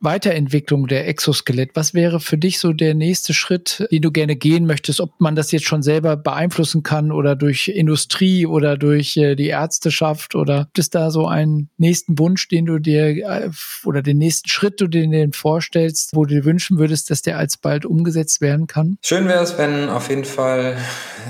Weiterentwicklung 0.00 0.86
der 0.86 1.06
Exoskelett, 1.08 1.72
was 1.74 1.92
wäre 1.92 2.20
für 2.20 2.38
dich 2.38 2.58
so 2.58 2.72
der 2.72 2.94
nächste 2.94 3.34
Schritt, 3.34 3.86
den 3.90 4.00
du 4.00 4.10
gerne 4.10 4.34
gehen 4.34 4.66
möchtest, 4.66 4.98
ob 5.00 5.20
man 5.20 5.34
das 5.34 5.52
jetzt 5.52 5.66
schon 5.66 5.82
selber 5.82 6.16
beeinflussen 6.16 6.82
kann 6.82 7.12
oder 7.12 7.36
durch 7.36 7.68
Industrie 7.68 8.46
oder 8.46 8.78
durch 8.78 9.18
äh, 9.18 9.36
die 9.36 9.48
Ärzteschaft 9.48 10.34
oder 10.34 10.64
gibt 10.72 10.78
es 10.78 10.90
da 10.90 11.10
so 11.10 11.26
einen 11.26 11.68
nächsten 11.76 12.18
Wunsch, 12.18 12.48
den 12.48 12.64
du 12.64 12.78
dir 12.78 13.08
äh, 13.08 13.50
oder 13.84 14.00
den 14.00 14.16
nächsten 14.16 14.48
Schritt, 14.48 14.80
du 14.80 14.88
dir 14.88 15.10
vorstellst, 15.32 16.16
wo 16.16 16.24
du 16.24 16.36
dir 16.36 16.44
wünschen 16.46 16.78
würdest, 16.78 17.10
dass 17.10 17.20
der 17.20 17.36
alsbald 17.36 17.84
umgesetzt 17.84 18.39
werden 18.40 18.66
kann? 18.66 18.98
Schön 19.02 19.28
wäre 19.28 19.42
es, 19.42 19.58
wenn 19.58 19.88
auf 19.88 20.08
jeden 20.08 20.24
Fall 20.24 20.76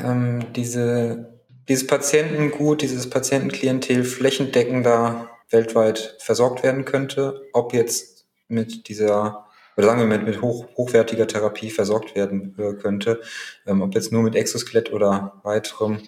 ähm, 0.05 0.53
diese, 0.55 1.41
dieses 1.69 1.87
Patientengut, 1.87 2.83
dieses 2.83 3.09
Patientenklientel 3.11 4.05
flächendeckender 4.05 5.29
weltweit 5.51 6.17
versorgt 6.21 6.63
werden 6.63 6.85
könnte, 6.85 7.43
ob 7.53 7.75
jetzt 7.75 8.27
mit 8.49 8.89
dieser, 8.89 9.47
oder 9.77 9.87
sagen 9.87 10.01
wir 10.01 10.07
mit, 10.07 10.25
mit 10.25 10.43
hoch, 10.43 10.67
hochwertiger 10.77 11.27
Therapie 11.27 11.71
versorgt 11.71 12.15
werden 12.15 12.55
äh, 12.59 12.75
könnte. 12.75 13.21
Ähm, 13.67 13.83
ob 13.83 13.95
jetzt 13.95 14.13
nur 14.13 14.23
mit 14.23 14.37
Exoskelett 14.37 14.93
oder 14.93 15.41
weiterem, 15.43 16.03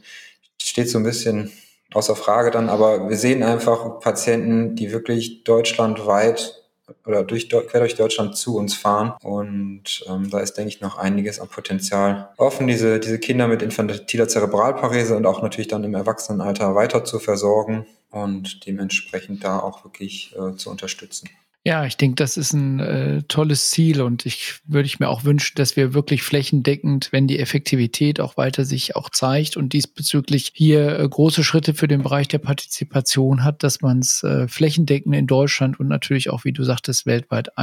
steht 0.60 0.88
so 0.88 0.98
ein 0.98 1.04
bisschen 1.04 1.52
außer 1.92 2.16
Frage 2.16 2.50
dann, 2.50 2.68
aber 2.68 3.08
wir 3.08 3.16
sehen 3.16 3.42
einfach 3.42 4.00
Patienten, 4.00 4.76
die 4.76 4.92
wirklich 4.92 5.44
deutschlandweit 5.44 6.61
oder 7.06 7.24
durch, 7.24 7.48
quer 7.48 7.80
durch 7.80 7.94
Deutschland 7.94 8.36
zu 8.36 8.56
uns 8.56 8.74
fahren. 8.74 9.14
Und 9.22 10.04
ähm, 10.08 10.30
da 10.30 10.40
ist, 10.40 10.54
denke 10.54 10.68
ich, 10.68 10.80
noch 10.80 10.98
einiges 10.98 11.40
an 11.40 11.48
Potenzial 11.48 12.30
offen, 12.36 12.66
diese, 12.66 13.00
diese 13.00 13.18
Kinder 13.18 13.48
mit 13.48 13.62
infantiler 13.62 14.28
Zerebralparese 14.28 15.16
und 15.16 15.26
auch 15.26 15.42
natürlich 15.42 15.68
dann 15.68 15.84
im 15.84 15.94
Erwachsenenalter 15.94 16.74
weiter 16.74 17.04
zu 17.04 17.18
versorgen 17.18 17.86
und 18.10 18.66
dementsprechend 18.66 19.44
da 19.44 19.58
auch 19.58 19.84
wirklich 19.84 20.34
äh, 20.36 20.56
zu 20.56 20.70
unterstützen. 20.70 21.28
Ja, 21.64 21.86
ich 21.86 21.96
denke, 21.96 22.16
das 22.16 22.36
ist 22.36 22.54
ein 22.54 22.80
äh, 22.80 23.22
tolles 23.28 23.70
Ziel 23.70 24.02
und 24.02 24.26
ich 24.26 24.54
würde 24.64 24.86
ich 24.86 24.98
mir 24.98 25.08
auch 25.08 25.22
wünschen, 25.22 25.54
dass 25.54 25.76
wir 25.76 25.94
wirklich 25.94 26.24
flächendeckend, 26.24 27.12
wenn 27.12 27.28
die 27.28 27.38
Effektivität 27.38 28.18
auch 28.18 28.36
weiter 28.36 28.64
sich 28.64 28.96
auch 28.96 29.10
zeigt 29.10 29.56
und 29.56 29.72
diesbezüglich 29.72 30.50
hier 30.54 30.98
äh, 30.98 31.08
große 31.08 31.44
Schritte 31.44 31.74
für 31.74 31.86
den 31.86 32.02
Bereich 32.02 32.26
der 32.26 32.38
Partizipation 32.38 33.44
hat, 33.44 33.62
dass 33.62 33.80
man 33.80 34.00
es 34.00 34.24
äh, 34.24 34.48
flächendeckend 34.48 35.14
in 35.14 35.28
Deutschland 35.28 35.78
und 35.78 35.86
natürlich 35.86 36.30
auch, 36.30 36.44
wie 36.44 36.52
du 36.52 36.64
sagtest, 36.64 37.06
weltweit 37.06 37.56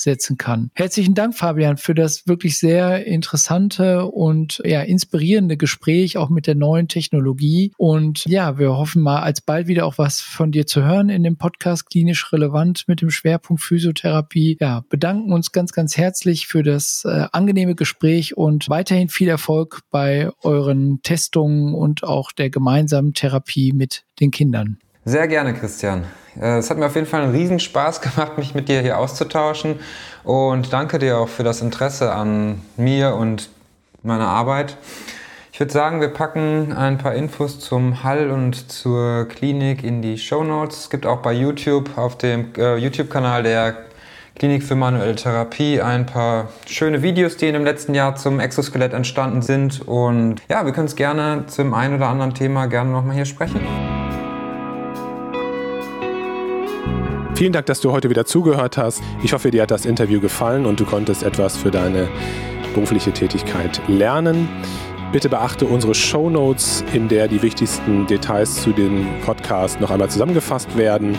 einsetzen 0.00 0.36
kann. 0.36 0.70
Herzlichen 0.74 1.14
Dank, 1.14 1.36
Fabian, 1.36 1.76
für 1.76 1.94
das 1.94 2.26
wirklich 2.26 2.58
sehr 2.58 3.06
interessante 3.06 4.06
und 4.06 4.62
ja, 4.64 4.82
inspirierende 4.82 5.56
Gespräch 5.56 6.16
auch 6.16 6.30
mit 6.30 6.46
der 6.46 6.54
neuen 6.54 6.88
Technologie. 6.88 7.72
Und 7.76 8.24
ja, 8.26 8.58
wir 8.58 8.76
hoffen 8.76 9.02
mal 9.02 9.20
alsbald 9.20 9.66
wieder 9.66 9.86
auch 9.86 9.98
was 9.98 10.20
von 10.20 10.52
dir 10.52 10.66
zu 10.66 10.84
hören 10.84 11.08
in 11.08 11.22
dem 11.22 11.36
Podcast 11.36 11.88
klinisch 11.88 12.32
relevant 12.32 12.84
mit 12.86 13.00
dem 13.00 13.10
Schwer 13.10 13.30
Schwerpunkt 13.30 13.62
Physiotherapie. 13.62 14.56
Ja, 14.60 14.82
bedanken 14.88 15.32
uns 15.32 15.52
ganz, 15.52 15.72
ganz 15.72 15.96
herzlich 15.96 16.46
für 16.46 16.62
das 16.62 17.04
äh, 17.04 17.26
angenehme 17.32 17.74
Gespräch 17.74 18.36
und 18.36 18.68
weiterhin 18.68 19.08
viel 19.08 19.28
Erfolg 19.28 19.82
bei 19.90 20.30
euren 20.42 21.00
Testungen 21.02 21.74
und 21.74 22.02
auch 22.02 22.32
der 22.32 22.50
gemeinsamen 22.50 23.14
Therapie 23.14 23.72
mit 23.72 24.04
den 24.18 24.30
Kindern. 24.30 24.78
Sehr 25.04 25.28
gerne, 25.28 25.54
Christian. 25.54 26.04
Äh, 26.38 26.58
es 26.58 26.70
hat 26.70 26.78
mir 26.78 26.86
auf 26.86 26.94
jeden 26.94 27.06
Fall 27.06 27.22
einen 27.22 27.32
Riesenspaß 27.32 28.00
gemacht, 28.02 28.36
mich 28.38 28.54
mit 28.54 28.68
dir 28.68 28.80
hier 28.80 28.98
auszutauschen. 28.98 29.80
Und 30.24 30.72
danke 30.72 30.98
dir 30.98 31.18
auch 31.18 31.28
für 31.28 31.42
das 31.42 31.62
Interesse 31.62 32.12
an 32.12 32.60
mir 32.76 33.14
und 33.14 33.48
meiner 34.02 34.28
Arbeit. 34.28 34.76
Ich 35.52 35.58
würde 35.58 35.72
sagen, 35.72 36.00
wir 36.00 36.08
packen 36.08 36.72
ein 36.72 36.98
paar 36.98 37.14
Infos 37.14 37.60
zum 37.60 38.02
Hall 38.02 38.30
und 38.30 38.70
zur 38.70 39.26
Klinik 39.28 39.84
in 39.84 40.00
die 40.00 40.16
Show 40.16 40.42
Notes. 40.42 40.78
Es 40.78 40.90
gibt 40.90 41.06
auch 41.06 41.18
bei 41.18 41.32
YouTube 41.32 41.98
auf 41.98 42.16
dem 42.16 42.52
äh, 42.56 42.76
YouTube-Kanal 42.76 43.42
der 43.42 43.76
Klinik 44.36 44.62
für 44.62 44.74
manuelle 44.74 45.16
Therapie 45.16 45.82
ein 45.82 46.06
paar 46.06 46.48
schöne 46.66 47.02
Videos, 47.02 47.36
die 47.36 47.46
in 47.46 47.52
dem 47.52 47.64
letzten 47.64 47.94
Jahr 47.94 48.16
zum 48.16 48.40
Exoskelett 48.40 48.94
entstanden 48.94 49.42
sind. 49.42 49.86
Und 49.86 50.36
ja, 50.48 50.64
wir 50.64 50.72
können 50.72 50.86
es 50.86 50.96
gerne 50.96 51.44
zum 51.46 51.74
einen 51.74 51.96
oder 51.96 52.08
anderen 52.08 52.32
Thema 52.32 52.66
gerne 52.66 52.90
nochmal 52.90 53.16
hier 53.16 53.26
sprechen. 53.26 53.60
Vielen 57.40 57.54
Dank, 57.54 57.64
dass 57.64 57.80
du 57.80 57.90
heute 57.90 58.10
wieder 58.10 58.26
zugehört 58.26 58.76
hast. 58.76 59.02
Ich 59.22 59.32
hoffe, 59.32 59.50
dir 59.50 59.62
hat 59.62 59.70
das 59.70 59.86
Interview 59.86 60.20
gefallen 60.20 60.66
und 60.66 60.78
du 60.78 60.84
konntest 60.84 61.22
etwas 61.22 61.56
für 61.56 61.70
deine 61.70 62.06
berufliche 62.74 63.12
Tätigkeit 63.12 63.80
lernen. 63.88 64.46
Bitte 65.10 65.30
beachte 65.30 65.64
unsere 65.64 65.94
Show 65.94 66.28
Notes, 66.28 66.84
in 66.92 67.08
der 67.08 67.28
die 67.28 67.40
wichtigsten 67.40 68.06
Details 68.06 68.56
zu 68.56 68.72
dem 68.72 69.06
Podcast 69.24 69.80
noch 69.80 69.90
einmal 69.90 70.10
zusammengefasst 70.10 70.76
werden. 70.76 71.16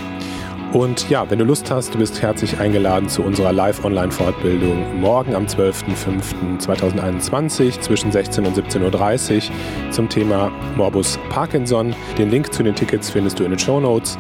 Und 0.74 1.10
ja, 1.10 1.28
wenn 1.28 1.40
du 1.40 1.46
Lust 1.46 1.72
hast, 1.72 1.96
du 1.96 1.98
bist 1.98 2.22
herzlich 2.22 2.60
eingeladen 2.60 3.10
zu 3.10 3.24
unserer 3.24 3.52
Live-Online-Fortbildung 3.52 5.02
morgen 5.02 5.34
am 5.34 5.48
12.05.2021 5.48 7.82
zwischen 7.82 8.12
16 8.12 8.46
und 8.46 8.56
17.30 8.56 9.38
Uhr 9.38 9.42
zum 9.90 10.08
Thema 10.08 10.52
Morbus 10.78 11.18
Parkinson. 11.32 11.96
Den 12.20 12.30
Link 12.30 12.54
zu 12.54 12.62
den 12.62 12.76
Tickets 12.76 13.10
findest 13.10 13.40
du 13.40 13.44
in 13.44 13.50
den 13.50 13.60
Show 13.60 13.80
Notes. 13.80 14.20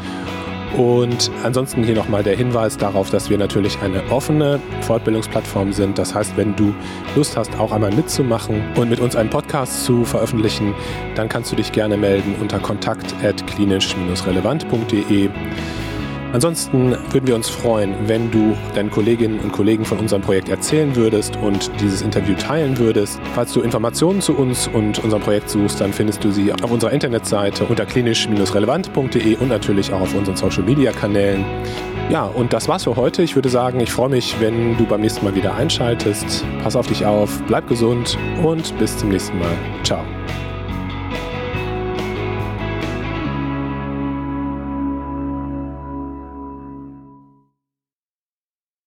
Und 0.77 1.29
ansonsten 1.43 1.83
hier 1.83 1.95
nochmal 1.95 2.23
der 2.23 2.37
Hinweis 2.37 2.77
darauf, 2.77 3.09
dass 3.09 3.29
wir 3.29 3.37
natürlich 3.37 3.77
eine 3.81 4.01
offene 4.09 4.61
Fortbildungsplattform 4.81 5.73
sind. 5.73 5.97
Das 5.97 6.15
heißt, 6.15 6.37
wenn 6.37 6.55
du 6.55 6.73
Lust 7.15 7.35
hast, 7.35 7.59
auch 7.59 7.73
einmal 7.73 7.91
mitzumachen 7.91 8.61
und 8.75 8.89
mit 8.89 8.99
uns 8.99 9.15
einen 9.15 9.29
Podcast 9.29 9.83
zu 9.83 10.05
veröffentlichen, 10.05 10.73
dann 11.15 11.29
kannst 11.29 11.51
du 11.51 11.55
dich 11.55 11.71
gerne 11.71 11.97
melden 11.97 12.35
unter 12.39 12.59
kontakt.klinisch-relevant.de. 12.59 15.29
Ansonsten 16.33 16.95
würden 17.11 17.27
wir 17.27 17.35
uns 17.35 17.49
freuen, 17.49 17.93
wenn 18.07 18.31
du 18.31 18.55
deinen 18.73 18.89
Kolleginnen 18.89 19.39
und 19.39 19.51
Kollegen 19.51 19.83
von 19.83 19.99
unserem 19.99 20.21
Projekt 20.21 20.49
erzählen 20.49 20.95
würdest 20.95 21.37
und 21.37 21.69
dieses 21.81 22.01
Interview 22.01 22.35
teilen 22.35 22.77
würdest. 22.77 23.19
Falls 23.35 23.51
du 23.51 23.61
Informationen 23.61 24.21
zu 24.21 24.35
uns 24.35 24.67
und 24.67 24.99
unserem 25.03 25.21
Projekt 25.21 25.49
suchst, 25.49 25.81
dann 25.81 25.91
findest 25.91 26.23
du 26.23 26.31
sie 26.31 26.53
auf 26.53 26.71
unserer 26.71 26.91
Internetseite 26.91 27.65
unter 27.65 27.85
klinisch-relevant.de 27.85 29.37
und 29.37 29.49
natürlich 29.49 29.91
auch 29.91 30.01
auf 30.01 30.15
unseren 30.15 30.37
Social-Media-Kanälen. 30.37 31.43
Ja, 32.09 32.25
und 32.25 32.53
das 32.53 32.67
war's 32.67 32.83
für 32.83 32.95
heute. 32.95 33.23
Ich 33.23 33.35
würde 33.35 33.49
sagen, 33.49 33.79
ich 33.79 33.91
freue 33.91 34.09
mich, 34.09 34.35
wenn 34.39 34.77
du 34.77 34.85
beim 34.85 35.01
nächsten 35.01 35.25
Mal 35.25 35.35
wieder 35.35 35.55
einschaltest. 35.55 36.45
Pass 36.63 36.75
auf 36.75 36.87
dich 36.87 37.05
auf, 37.05 37.41
bleib 37.47 37.67
gesund 37.67 38.17
und 38.43 38.77
bis 38.79 38.97
zum 38.97 39.09
nächsten 39.09 39.37
Mal. 39.37 39.53
Ciao. 39.83 40.03